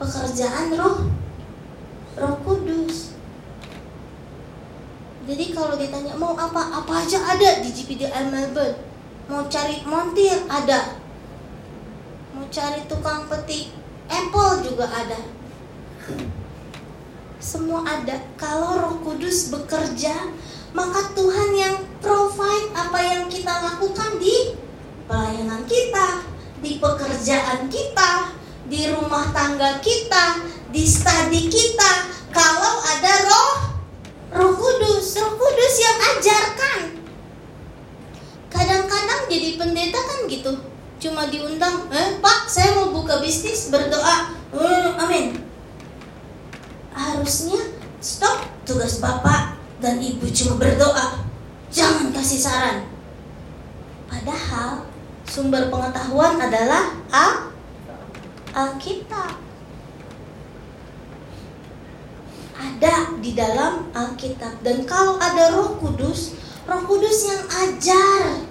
[0.00, 1.08] Pekerjaan roh,
[2.16, 3.12] roh kudus
[5.22, 8.74] jadi kalau ditanya mau apa, apa aja ada di GPDI Melbourne.
[9.30, 10.98] Mau cari montir ada.
[12.34, 13.70] Mau cari tukang petik
[14.10, 15.20] apple juga ada.
[17.38, 18.18] Semua ada.
[18.34, 20.30] Kalau Roh Kudus bekerja,
[20.74, 24.58] maka Tuhan yang provide apa yang kita lakukan di
[25.06, 26.26] pelayanan kita,
[26.58, 28.31] di pekerjaan kita,
[28.66, 31.92] di rumah tangga kita, di studi kita.
[32.32, 33.72] Kalau ada roh
[34.32, 36.80] Roh Kudus, Roh Kudus yang ajarkan.
[38.48, 40.52] Kadang-kadang jadi pendeta kan gitu,
[40.96, 45.36] cuma diundang, eh Pak, saya mau buka bisnis, berdoa, hmm, amin.
[46.96, 47.60] Harusnya
[48.00, 51.20] stop tugas Bapak dan Ibu cuma berdoa,
[51.68, 52.88] jangan kasih saran.
[54.08, 54.88] Padahal
[55.28, 57.51] sumber pengetahuan adalah A
[58.52, 59.52] Alkitab.
[62.62, 64.62] ada di dalam Alkitab.
[64.62, 68.42] Dan kalau ada Roh Kudus, Roh Kudus yang ajar,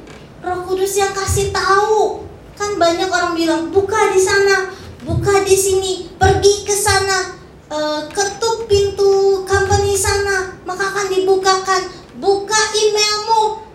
[0.44, 2.28] Roh Kudus yang kasih tahu.
[2.60, 4.70] Kan banyak orang bilang buka di sana,
[5.08, 7.40] buka di sini, pergi ke sana,
[7.72, 11.82] uh, ketuk pintu company sana, maka akan dibukakan.
[12.22, 13.66] Buka emailmu,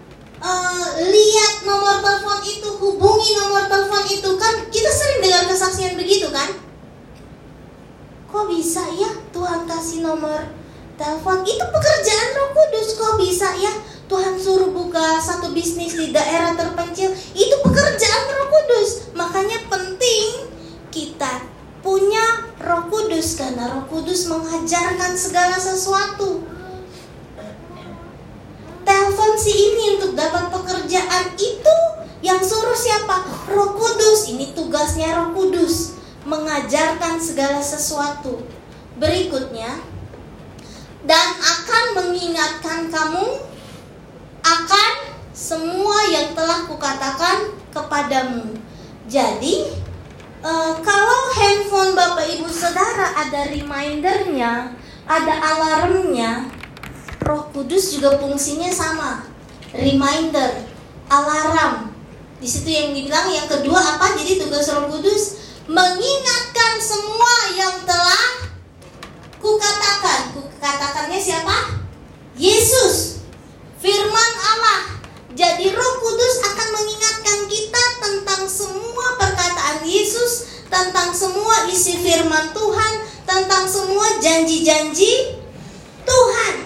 [0.47, 4.31] uh, lihat nomor telepon itu, hubungi nomor telepon itu.
[4.39, 6.55] Kan kita sering dengar kesaksian begitu kan?
[8.31, 10.47] Kok bisa ya Tuhan kasih nomor
[10.95, 11.43] telepon?
[11.43, 12.89] Itu pekerjaan Roh Kudus.
[12.95, 13.73] Kok bisa ya
[14.07, 17.11] Tuhan suruh buka satu bisnis di daerah terpencil?
[17.35, 18.91] Itu pekerjaan Roh Kudus.
[19.19, 20.53] Makanya penting
[20.95, 21.43] kita
[21.83, 26.56] punya Roh Kudus karena Roh Kudus mengajarkan segala sesuatu.
[29.37, 31.77] Si ini untuk dapat pekerjaan itu
[32.25, 33.21] yang suruh siapa?
[33.53, 34.33] Roh Kudus.
[34.33, 38.43] Ini tugasnya Roh Kudus mengajarkan segala sesuatu.
[38.97, 39.77] Berikutnya,
[41.07, 43.27] dan akan mengingatkan kamu
[44.43, 44.93] akan
[45.31, 48.57] semua yang telah kukatakan kepadamu.
[49.07, 49.71] Jadi,
[50.43, 54.75] e, kalau handphone Bapak Ibu Saudara ada remindernya,
[55.07, 56.56] ada alarmnya,
[57.27, 59.27] Roh Kudus juga fungsinya sama.
[59.75, 60.63] Reminder,
[61.11, 61.91] alarm.
[62.39, 64.15] Di situ yang dibilang yang kedua apa?
[64.15, 68.47] Jadi tugas Roh Kudus mengingatkan semua yang telah
[69.43, 70.39] kukatakan.
[70.39, 71.83] Kukatakannya siapa?
[72.39, 73.27] Yesus.
[73.83, 75.03] Firman Allah.
[75.35, 82.93] Jadi Roh Kudus akan mengingatkan kita tentang semua perkataan Yesus, tentang semua isi firman Tuhan,
[83.27, 85.37] tentang semua janji-janji
[86.07, 86.66] Tuhan.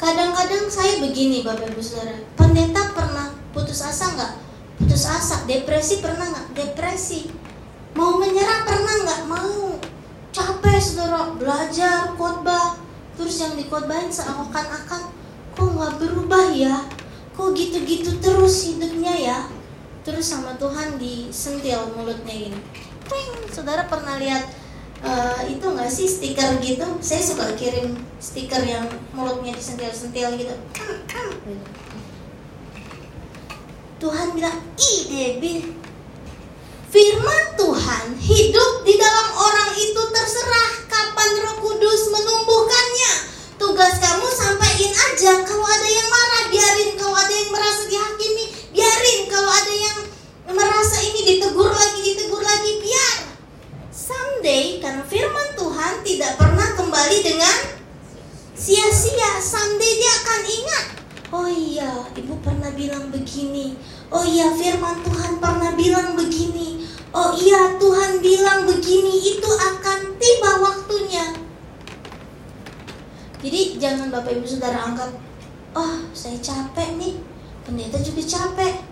[0.00, 4.32] Kadang-kadang saya begini Bapak Ibu Saudara, pendeta pernah putus asa nggak?
[4.80, 6.56] putus asa depresi pernah nggak?
[6.56, 7.28] Depresi.
[7.92, 9.20] Mau menyerah pernah nggak?
[9.28, 9.76] Mau.
[10.32, 11.36] Capek saudara.
[11.36, 12.80] Belajar khotbah.
[13.20, 15.12] Terus yang dikhotbahin seakan-akan
[15.52, 16.88] kok nggak berubah ya?
[17.36, 19.38] Kok gitu-gitu terus hidupnya ya?
[20.00, 22.60] Terus sama Tuhan disentil mulutnya ini.
[23.04, 24.48] Ping, saudara pernah lihat
[25.04, 28.86] uh, itu nggak sih stiker gitu saya suka kirim stiker yang
[29.16, 30.54] mulutnya disentil-sentil gitu
[34.00, 35.76] Tuhan bilang, Debbie,
[36.88, 43.12] firman Tuhan hidup di dalam orang itu terserah kapan roh kudus menumbuhkannya.
[43.60, 49.20] Tugas kamu sampaikan aja, kalau ada yang marah biarin, kalau ada yang merasa dihakimi biarin,
[49.28, 49.98] kalau ada yang
[50.48, 53.16] merasa ini ditegur lagi, ditegur lagi, biar.
[54.40, 57.56] Someday, karena firman Tuhan tidak pernah kembali dengan
[58.56, 59.36] sia-sia.
[59.36, 60.84] Someday dia akan ingat
[61.28, 63.76] Oh iya, ibu pernah bilang begini.
[64.08, 66.88] Oh iya, firman Tuhan pernah bilang begini.
[67.12, 71.36] Oh iya, Tuhan bilang begini, itu akan tiba waktunya.
[73.44, 75.20] Jadi jangan Bapak Ibu Saudara anggap,
[75.76, 77.20] oh saya capek nih,
[77.68, 78.88] pendeta juga capek.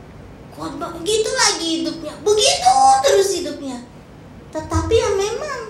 [0.52, 3.80] Khotbah gitu lagi hidupnya, begitu terus hidupnya.
[4.48, 5.60] Tetapi ya memang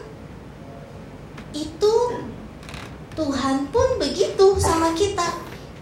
[1.50, 1.94] itu
[3.18, 5.26] Tuhan pun begitu sama kita.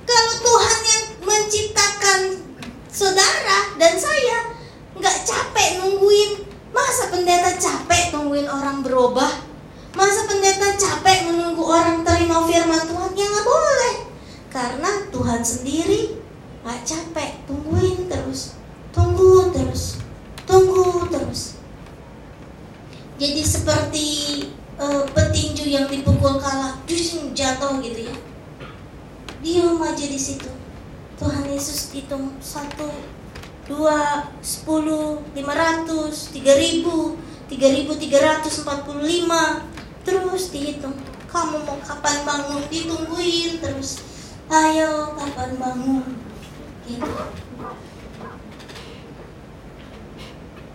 [0.07, 2.21] Kalau Tuhan yang menciptakan
[2.89, 4.57] saudara dan saya
[4.97, 9.45] nggak capek nungguin, masa pendeta capek nungguin orang berubah?
[9.93, 13.13] Masa pendeta capek menunggu orang terima firman Tuhan?
[13.13, 13.95] Ya nggak boleh.
[14.49, 16.17] Karena Tuhan sendiri
[16.65, 18.57] nggak capek, tungguin terus,
[18.93, 20.01] tunggu terus,
[20.49, 21.56] tunggu terus.
[23.17, 24.07] Jadi seperti
[24.77, 28.17] uh, petinju yang dipukul kalah, justru jatuh gitu ya.
[29.41, 30.53] Diam aja di situ.
[31.17, 32.93] Tuhan Yesus hitung satu,
[33.65, 37.17] dua, sepuluh, lima ratus, tiga ribu,
[37.49, 39.65] tiga ribu tiga ratus empat puluh lima,
[40.05, 40.93] terus dihitung
[41.33, 42.63] kamu mau kapan bangun?
[42.69, 44.05] Ditungguin terus.
[44.53, 46.05] Ayo kapan bangun?
[46.85, 47.13] Gitu.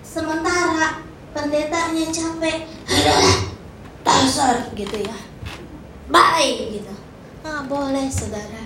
[0.02, 2.68] Sementara pendetanya capek.
[4.06, 5.18] Dasar gitu ya.
[6.12, 6.94] Baik gitu.
[7.44, 8.64] Nah boleh saudara.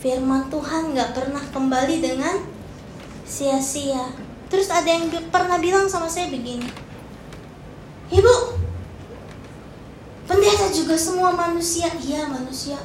[0.00, 2.36] Firman Tuhan nggak pernah kembali dengan
[3.24, 4.12] sia-sia.
[4.52, 6.68] Terus ada yang pernah bilang sama saya begini.
[8.12, 8.64] Ibu
[10.24, 12.80] Pendeta juga semua manusia, iya manusia.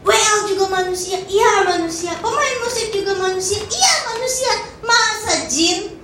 [0.00, 2.16] WL juga manusia, iya manusia.
[2.24, 4.52] Pemain musik juga manusia, iya manusia.
[4.80, 5.97] Masa jin?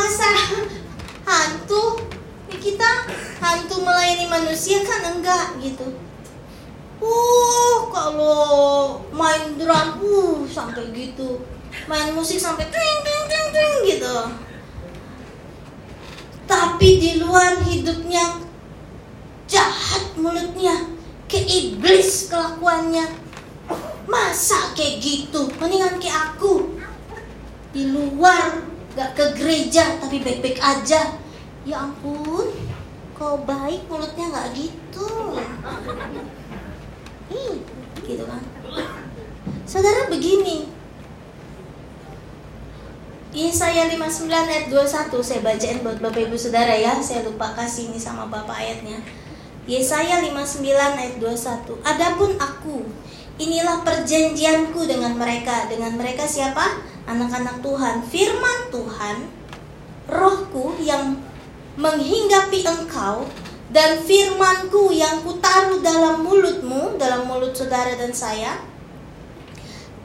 [0.00, 0.28] Masa
[1.28, 2.00] hantu?
[2.48, 3.04] Kita
[3.44, 5.92] hantu melayani manusia kan enggak gitu.
[7.00, 11.44] Uh, kalau main drum, uh, sampai gitu.
[11.84, 14.16] Main musik sampai ting ting ting ting gitu
[16.50, 18.42] tapi di luar hidupnya
[19.46, 20.90] jahat mulutnya
[21.30, 23.06] ke iblis kelakuannya
[24.10, 26.74] masa kayak gitu mendingan kayak aku
[27.70, 28.66] di luar
[28.98, 31.14] gak ke gereja tapi baik-baik aja
[31.62, 32.50] ya ampun
[33.14, 35.36] kau baik mulutnya gak gitu
[37.30, 37.62] Ih,
[38.02, 38.42] gitu kan
[39.62, 40.80] saudara begini
[43.30, 46.98] Yesaya 59 ayat 21 saya bacain buat Bapak Ibu Saudara ya.
[46.98, 48.98] Saya lupa kasih ini sama Bapak ayatnya.
[49.70, 51.78] Yesaya 59 ayat 21.
[51.86, 52.90] Adapun aku,
[53.38, 55.70] inilah perjanjianku dengan mereka.
[55.70, 56.82] Dengan mereka siapa?
[57.10, 57.96] Anak-anak Tuhan.
[58.06, 59.16] Firman Tuhan,
[60.06, 61.18] rohku yang
[61.74, 63.26] menghinggapi engkau
[63.74, 68.62] dan firmanku yang kutaruh dalam mulutmu, dalam mulut saudara dan saya,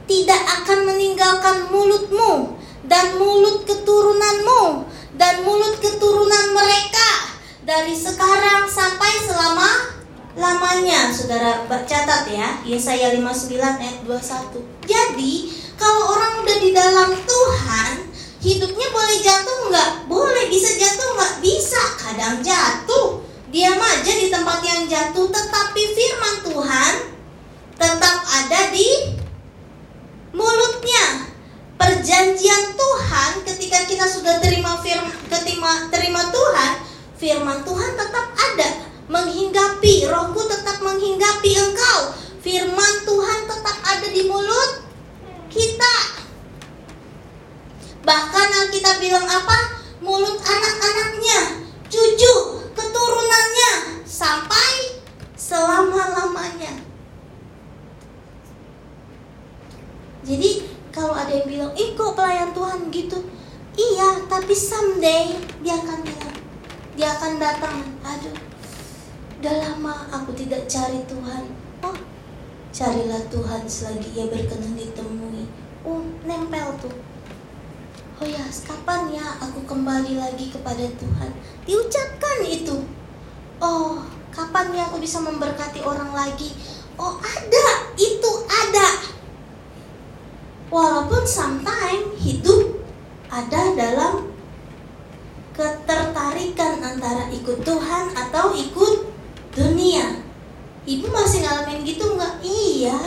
[0.06, 4.86] tidak akan meninggalkan mulutmu dan mulut keturunanmu
[5.18, 9.98] dan mulut keturunan mereka dari sekarang sampai selama
[10.38, 11.10] lamanya.
[11.10, 14.62] Saudara catat ya, Yesaya 59 ayat 21.
[14.86, 17.90] Jadi, kalau orang udah di dalam Tuhan,
[18.42, 19.90] hidupnya boleh jatuh nggak?
[20.10, 21.34] Boleh, bisa jatuh nggak?
[21.40, 23.22] Bisa, kadang jatuh.
[23.52, 26.92] Diam aja di tempat yang jatuh, tetapi firman Tuhan
[27.76, 28.88] tetap ada di
[30.32, 31.28] mulutnya
[31.76, 36.72] perjanjian Tuhan ketika kita sudah terima firman terima terima Tuhan
[37.20, 38.68] firman Tuhan tetap ada
[39.12, 44.84] menghinggapi rohku tetap menghinggapi engkau firman Tuhan tetap ada di mulut
[45.52, 45.96] kita
[48.04, 48.48] bahkan
[48.86, 49.82] kita bilang apa?
[49.98, 51.58] Mulut anak-anaknya
[51.90, 52.34] cucu
[52.70, 55.02] keturunannya sampai
[55.34, 56.86] selama-lamanya.
[60.22, 62.86] Jadi kalau ada yang bilang, ih kok pelayan Tuhan?
[62.94, 63.26] gitu.
[63.74, 65.34] Iya, tapi someday
[65.66, 66.38] dia akan bilang
[66.94, 67.82] Dia akan datang.
[68.06, 68.38] Aduh,
[69.42, 71.42] udah lama aku tidak cari Tuhan.
[71.82, 71.98] Oh,
[72.70, 75.50] carilah Tuhan selagi ia berkenan ditemui.
[75.82, 77.15] Oh, nempel tuh
[78.16, 81.30] Oh ya, kapan ya aku kembali lagi kepada Tuhan
[81.68, 82.76] Diucapkan itu
[83.60, 84.00] Oh,
[84.32, 86.56] kapan ya aku bisa memberkati orang lagi
[86.96, 88.88] Oh ada, itu ada
[90.72, 92.82] Walaupun sometimes hidup
[93.30, 94.26] ada dalam
[95.56, 99.08] ketertarikan antara ikut Tuhan atau ikut
[99.56, 100.20] dunia.
[100.84, 102.44] Ibu masih ngalamin gitu nggak?
[102.44, 102.98] Iya.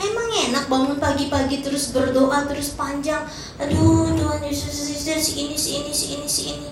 [0.00, 3.28] Emang enak bangun pagi-pagi terus berdoa terus panjang.
[3.60, 6.68] Aduh Tuhan Yesus Yesus ini si ini si ini si ini.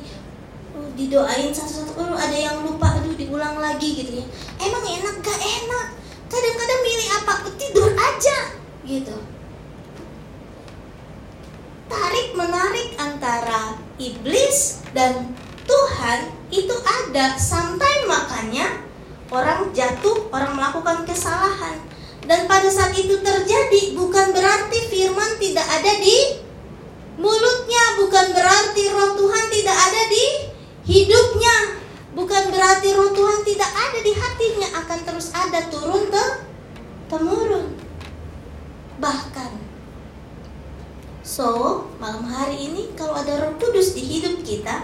[0.72, 1.92] Uh, didoain satu-satu.
[2.00, 2.96] Uh, ada yang lupa.
[2.96, 4.26] Aduh diulang lagi gitu ya.
[4.64, 5.86] Emang enak gak enak?
[6.32, 7.32] Kadang-kadang milih apa?
[7.58, 8.38] Tidur aja
[8.88, 9.16] gitu
[11.88, 15.36] tarik menarik antara iblis dan
[15.68, 16.38] Tuhan
[17.18, 18.78] udah santai makanya
[19.26, 21.87] orang jatuh, orang melakukan kesalahan.
[22.28, 26.44] Dan pada saat itu terjadi bukan berarti firman tidak ada di
[27.16, 30.24] mulutnya, bukan berarti roh Tuhan tidak ada di
[30.84, 31.56] hidupnya,
[32.12, 36.24] bukan berarti roh Tuhan tidak ada di hatinya, akan terus ada turun ke
[37.08, 37.72] temurun.
[39.00, 39.68] Bahkan
[41.28, 44.80] So, malam hari ini kalau ada Roh Kudus di hidup kita,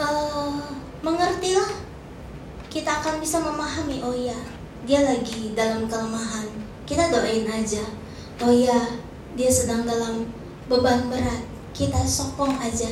[0.00, 0.64] uh,
[1.04, 1.68] mengertilah
[2.72, 4.00] kita akan bisa memahami.
[4.00, 4.40] Oh ya,
[4.88, 6.48] dia lagi dalam kelemahan.
[6.88, 7.84] Kita doain aja.
[8.40, 8.98] Oh ya,
[9.36, 10.28] dia sedang dalam
[10.66, 11.44] beban berat.
[11.76, 12.90] Kita sokong aja.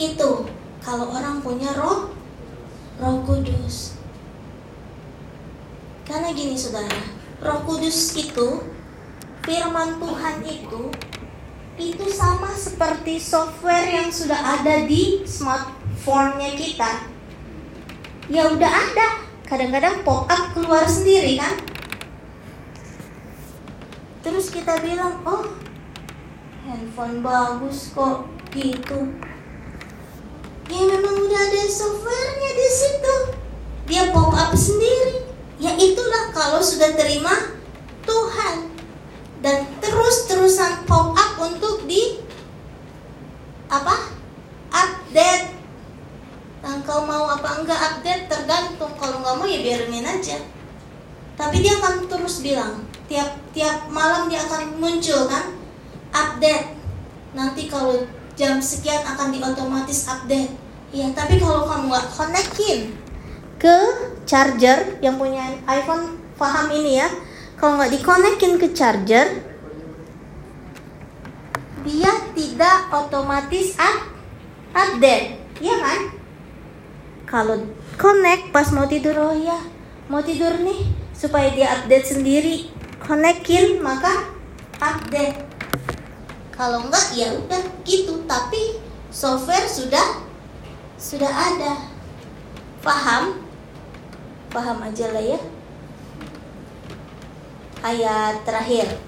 [0.00, 0.48] Itu
[0.82, 2.10] kalau orang punya Roh
[2.98, 3.96] Roh Kudus.
[6.02, 7.02] Karena gini saudara,
[7.40, 8.62] Roh Kudus itu
[9.42, 10.82] firman Tuhan itu
[11.80, 17.08] itu sama seperti software yang sudah ada di smartphone-nya kita.
[18.28, 19.31] Ya udah ada.
[19.52, 21.52] Kadang-kadang pop up keluar sendiri kan?
[24.24, 25.44] Terus kita bilang, "Oh,
[26.64, 29.12] handphone bagus kok." Gitu.
[30.72, 33.16] Ya memang udah ada softwarenya di situ.
[33.92, 35.20] Dia pop up sendiri.
[35.60, 37.52] Ya itulah kalau sudah terima
[38.08, 38.72] Tuhan
[39.44, 42.24] dan terus-terusan pop up untuk di
[43.68, 44.16] apa
[44.72, 45.61] update
[46.62, 48.94] nah, mau apa enggak update tergantung.
[48.94, 50.38] Kalau nggak mau ya biarin aja.
[51.34, 55.58] Tapi dia akan terus bilang tiap tiap malam dia akan muncul kan
[56.14, 56.78] update.
[57.34, 58.06] Nanti kalau
[58.38, 60.54] jam sekian akan diotomatis update.
[60.94, 62.78] Ya tapi kalau kamu nggak konekin
[63.58, 63.76] ke
[64.28, 67.08] charger yang punya iPhone paham ini ya?
[67.58, 69.50] Kalau nggak dikonekin ke charger
[71.82, 74.06] dia tidak otomatis up,
[74.70, 75.42] update.
[75.58, 76.21] Ya kan
[77.32, 77.56] kalau
[77.96, 79.56] connect pas mau tidur oh ya
[80.12, 80.84] mau tidur nih
[81.16, 82.68] supaya dia update sendiri.
[83.00, 84.28] Konekin maka
[84.76, 85.40] update.
[86.52, 88.28] Kalau enggak ya udah gitu.
[88.28, 90.20] Tapi software sudah
[91.00, 91.88] sudah ada.
[92.84, 93.40] Paham?
[94.52, 95.40] Paham aja lah ya.
[97.80, 99.00] Ayat terakhir.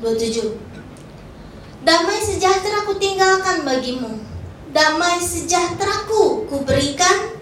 [0.00, 0.56] 27
[1.84, 4.29] Damai sejahtera ku tinggalkan bagimu
[4.70, 7.34] Damai sejahteraku ku berikan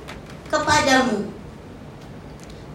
[0.49, 1.29] kepadamu.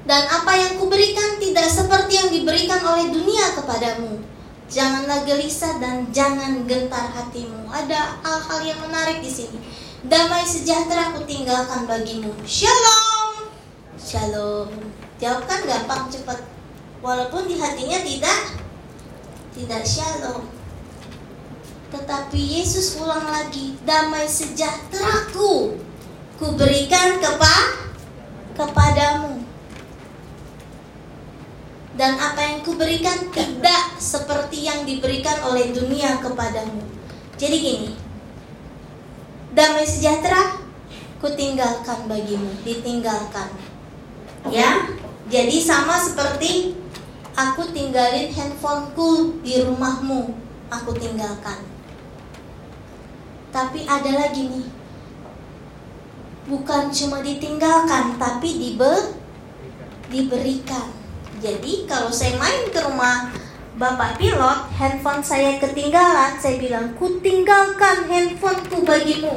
[0.04, 4.22] Dan apa yang kuberikan tidak seperti yang diberikan oleh dunia kepadamu.
[4.70, 7.66] Janganlah gelisah dan jangan gentar hatimu.
[7.70, 9.58] Ada hal-hal yang menarik di sini.
[10.06, 12.30] Damai sejahtera ku tinggalkan bagimu.
[12.46, 13.50] Shalom!
[13.98, 14.70] Shalom.
[15.18, 16.44] Jawab kan gampang cepat.
[17.02, 18.40] Walaupun di hatinya tidak
[19.56, 20.63] tidak shalom.
[21.94, 25.78] Tetapi Yesus ulang lagi, damai sejahteraku
[26.42, 27.56] ku berikan kepa
[28.58, 29.46] kepadamu.
[31.94, 36.82] Dan apa yang kuberikan tidak seperti yang diberikan oleh dunia kepadamu.
[37.38, 37.90] Jadi gini,
[39.54, 40.58] damai sejahtera
[41.22, 43.54] ku tinggalkan bagimu, ditinggalkan.
[44.50, 44.90] Ya,
[45.30, 46.74] jadi sama seperti
[47.38, 50.34] aku tinggalin handphoneku di rumahmu,
[50.74, 51.73] aku tinggalkan.
[53.54, 54.68] Tapi ada lagi nih.
[56.50, 59.22] Bukan cuma ditinggalkan, tapi dibe
[60.10, 60.90] diberikan.
[61.40, 63.32] Jadi kalau saya main ke rumah
[63.74, 69.34] Bapak pilot, handphone saya ketinggalan, saya bilang, ku tinggalkan handphoneku bagimu.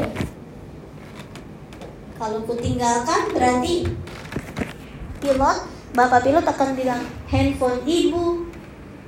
[2.20, 3.88] Kalau ku tinggalkan berarti
[5.24, 5.58] pilot
[5.96, 7.00] bapak pilot akan bilang
[7.32, 8.44] handphone ibu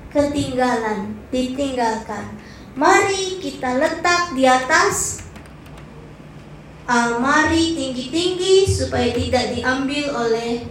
[0.09, 2.33] ketinggalan, ditinggalkan.
[2.79, 5.27] Mari kita letak di atas
[6.87, 10.63] almari tinggi-tinggi supaya tidak diambil oleh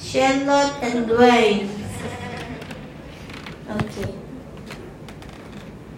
[0.00, 1.68] Charlotte and Dwayne.
[3.68, 3.92] Oke.
[3.92, 4.10] Okay.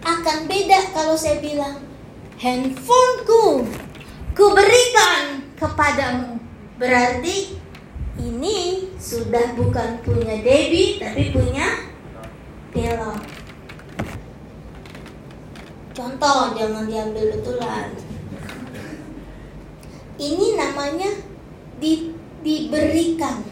[0.03, 1.79] Akan beda kalau saya bilang
[2.43, 3.63] handphoneku
[4.35, 6.43] ku berikan kepadamu.
[6.75, 7.55] Berarti
[8.19, 11.87] ini sudah bukan punya Debbie tapi punya
[12.75, 13.42] pilot.
[15.93, 17.93] Contoh, jangan diambil betulan.
[20.17, 21.09] Ini namanya
[21.77, 23.45] di, diberikan.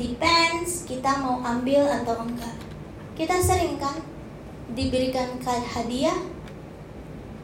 [0.00, 2.56] Depends kita mau ambil atau enggak.
[3.12, 4.00] Kita sering kan
[4.72, 6.16] diberikan hadiah,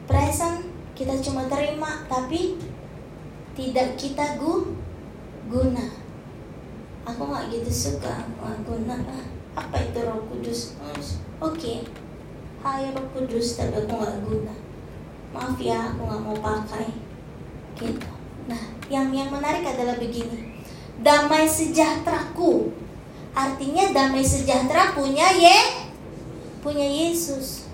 [0.09, 0.65] present,
[0.99, 2.59] kita cuma terima tapi
[3.55, 4.75] tidak kita gu
[5.47, 5.87] guna
[7.07, 8.99] aku nggak gitu suka nggak guna
[9.55, 10.75] apa itu roh kudus
[11.39, 11.87] oke okay.
[12.59, 14.55] Hai roh kudus tapi aku nggak guna.
[15.31, 16.91] Maaf ya aku nggak mau pakai.
[17.79, 18.07] Gitu.
[18.51, 20.59] Nah yang yang menarik adalah begini.
[20.99, 22.75] Damai sejahteraku.
[23.31, 25.87] Artinya damai sejahtera punya ye
[26.59, 27.71] punya Yesus.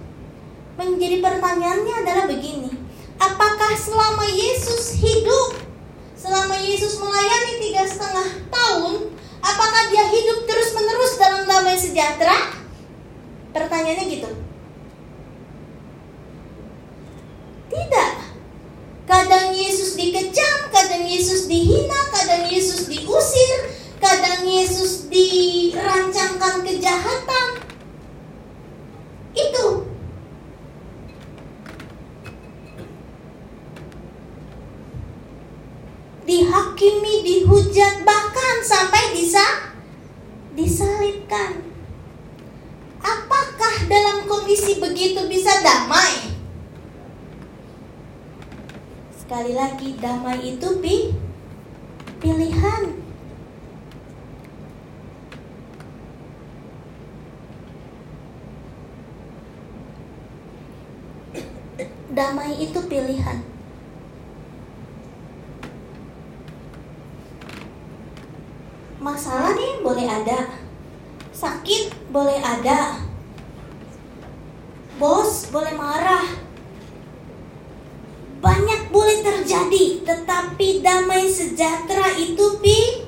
[0.77, 2.69] Menjadi pertanyaannya adalah begini.
[3.17, 5.65] Apakah selama Yesus hidup
[6.13, 12.53] selama Yesus melayani tiga setengah tahun apakah dia hidup terus menerus dalam damai sejahtera?
[13.55, 14.44] Pertanyaannya gitu
[17.75, 18.11] tidak.
[19.05, 23.69] Kadang Yesus dikecam, kadang Yesus dihina, kadang Yesus diusir,
[24.01, 27.49] kadang Yesus dirancangkan kejahatan.
[29.35, 29.85] Itu.
[36.25, 39.45] Dihakimi, dihujat, bahkan sampai bisa
[40.57, 41.61] disalibkan.
[43.05, 46.34] Apakah dalam kondisi begitu bisa damai?
[49.25, 51.09] Sekali lagi, damai itu pi
[52.21, 52.93] pilihan.
[62.13, 63.41] Damai itu pilihan.
[69.01, 70.53] Masalah nih boleh ada.
[71.33, 73.01] Sakit boleh ada.
[75.01, 76.45] Bos boleh marah
[78.45, 83.05] banyak boleh terjadi, tetapi damai sejahtera itu pi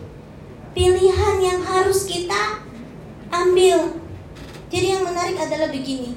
[0.77, 2.61] pilihan yang harus kita
[3.33, 3.97] ambil.
[4.69, 6.13] Jadi yang menarik adalah begini,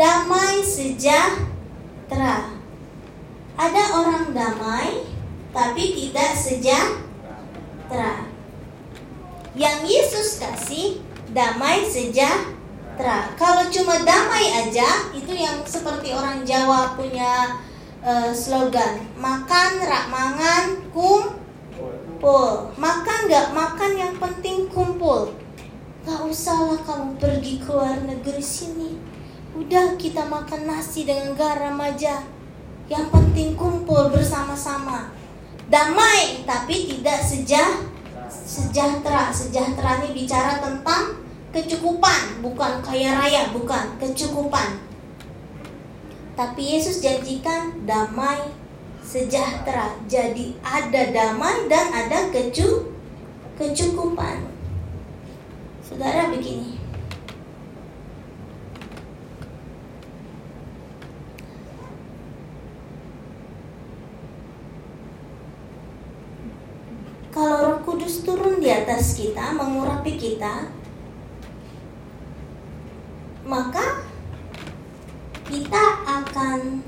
[0.00, 2.56] damai sejahtera.
[3.60, 5.04] Ada orang damai,
[5.52, 8.24] tapi tidak sejahtera.
[9.52, 11.04] Yang Yesus kasih
[11.36, 13.36] damai sejahtera.
[13.36, 17.60] Kalau cuma damai aja, itu yang seperti orang Jawa punya
[18.04, 22.72] uh, slogan makan rak mangan kumpul.
[22.76, 25.32] Makan nggak makan yang penting kumpul.
[26.00, 28.96] Gak usahlah kamu pergi ke luar negeri sini.
[29.52, 32.24] Udah kita makan nasi dengan garam aja.
[32.88, 35.12] Yang penting kumpul bersama-sama.
[35.68, 37.84] Damai tapi tidak sejah
[38.32, 39.28] sejahtera.
[39.30, 41.20] Sejahtera ini bicara tentang
[41.50, 44.89] kecukupan Bukan kaya raya, bukan kecukupan
[46.40, 48.40] tapi Yesus janjikan damai
[49.04, 49.92] sejahtera.
[50.08, 52.96] Jadi ada damai dan ada kecu
[53.60, 54.48] kecukupan.
[55.84, 56.80] Saudara begini.
[67.28, 70.72] Kalau Roh Kudus turun di atas kita, mengurapi kita,
[73.44, 74.08] maka
[75.50, 76.78] kita akan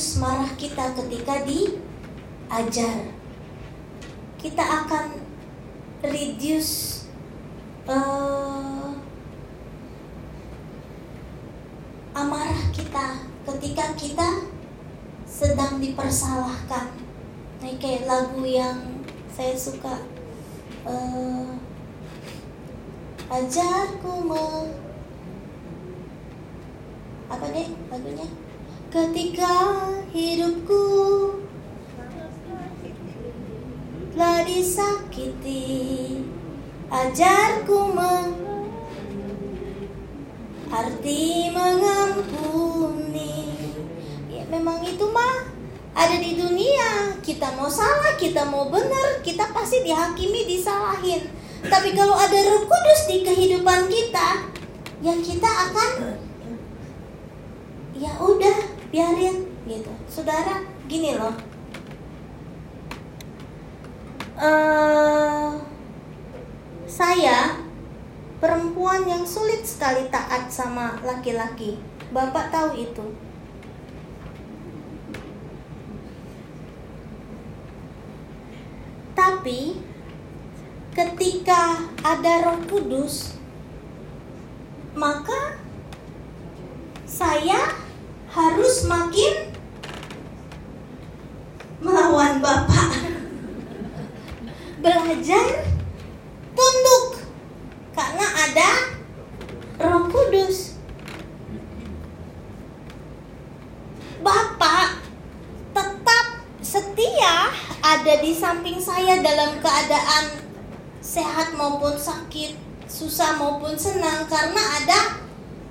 [0.00, 3.12] reduce marah kita ketika diajar.
[4.40, 5.20] Kita akan
[6.00, 7.04] reduce
[7.84, 8.96] uh,
[12.16, 14.28] amarah kita ketika kita
[15.28, 16.96] sedang dipersalahkan.
[17.60, 20.00] Nah, kayak lagu yang saya suka.
[20.88, 21.60] Uh,
[23.28, 24.44] ajarku me
[27.28, 28.26] apa deh lagunya
[28.90, 30.82] ketika hidupku
[34.10, 36.26] telah disakiti
[36.90, 38.34] ajarku me
[40.74, 43.46] arti mengampuni.
[44.26, 45.46] Ya memang itu mah
[45.94, 47.14] ada di dunia.
[47.22, 51.30] Kita mau salah kita mau benar kita pasti dihakimi disalahin.
[51.62, 54.50] Tapi kalau ada Roh Kudus di kehidupan kita,
[54.98, 56.18] ya kita akan
[57.94, 59.90] ya udah biarin gitu.
[60.10, 61.34] Saudara, gini loh.
[64.40, 65.54] Uh,
[66.90, 67.60] saya
[68.42, 71.78] perempuan yang sulit sekali taat sama laki-laki.
[72.10, 73.06] Bapak tahu itu.
[79.14, 79.78] Tapi
[80.90, 83.36] ketika ada Roh Kudus,
[84.96, 85.60] maka
[87.04, 87.89] saya
[88.30, 89.50] harus makin
[91.82, 92.90] melawan Bapak.
[94.80, 95.66] Belajar
[96.54, 97.04] tunduk
[97.92, 98.70] karena ada
[99.82, 100.78] Roh Kudus.
[104.20, 105.00] Bapak
[105.72, 106.26] tetap
[106.60, 107.50] setia
[107.80, 110.44] ada di samping saya dalam keadaan
[111.00, 112.54] sehat maupun sakit,
[112.86, 115.00] susah maupun senang karena ada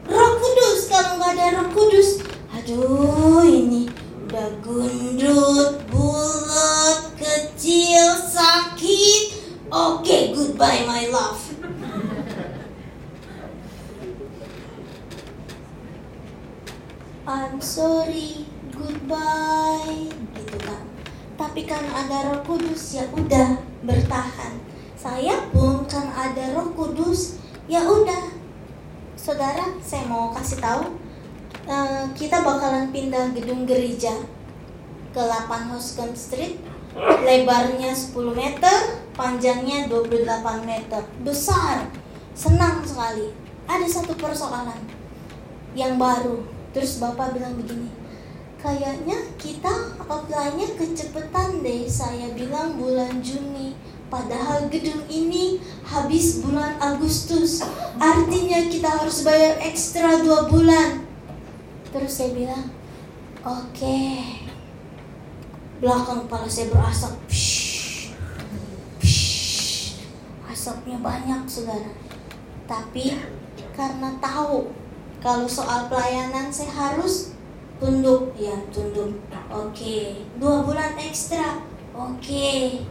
[0.09, 3.85] Roh Kudus kalau nggak ada Roh Kudus, aduh ini
[4.29, 9.41] udah gundut, bulat, kecil, sakit.
[9.69, 11.41] Oke, okay, goodbye my love.
[17.29, 20.81] I'm sorry, goodbye, gitu kan.
[21.37, 24.61] Tapi karena ada Roh Kudus ya udah bertahan.
[24.97, 27.37] Saya pun kan ada Roh Kudus
[27.69, 28.33] ya udah.
[29.13, 31.08] Saudara, saya mau kasih tahu
[31.65, 34.13] uh, kita bakalan pindah gedung gereja
[35.11, 36.61] ke 8 Houston Street.
[36.99, 38.79] Lebarnya 10 meter,
[39.17, 41.01] panjangnya 28 meter.
[41.25, 41.89] Besar.
[42.37, 43.33] Senang sekali.
[43.69, 44.81] Ada satu persoalan
[45.77, 47.89] yang baru Terus bapak bilang begini,
[48.61, 51.89] kayaknya kita apply-nya kecepatan deh.
[51.89, 53.73] Saya bilang bulan Juni.
[54.09, 57.61] Padahal gedung ini habis bulan Agustus.
[57.97, 61.08] Artinya kita harus bayar ekstra dua bulan.
[61.89, 62.65] Terus saya bilang,
[63.41, 63.73] oke.
[63.73, 64.45] Okay.
[65.79, 67.13] Belakang kepala saya berasap.
[67.31, 68.11] Psh,
[68.99, 70.03] psh,
[70.51, 71.89] asapnya banyak, saudara.
[72.67, 73.15] Tapi
[73.79, 74.75] karena tahu
[75.23, 77.31] kalau soal pelayanan saya harus
[77.79, 80.27] tunduk ya tunduk oke okay.
[80.35, 81.63] dua bulan ekstra
[81.95, 82.83] oke okay.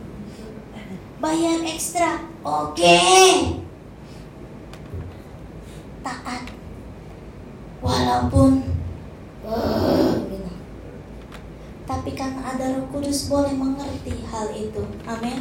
[1.21, 3.61] bayar ekstra oke okay.
[6.01, 6.49] taat
[7.85, 8.78] walaupun
[11.89, 15.41] tapi karena ada Roh Kudus boleh mengerti hal itu amin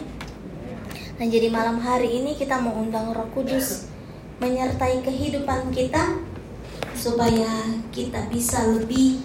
[1.17, 3.91] nah jadi malam hari ini kita mau undang Roh Kudus
[4.37, 6.21] menyertai kehidupan kita
[6.93, 9.21] supaya kita bisa lebih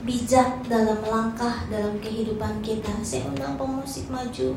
[0.00, 2.92] bijak dalam langkah dalam kehidupan kita.
[3.04, 4.48] Saya undang pemusik maju.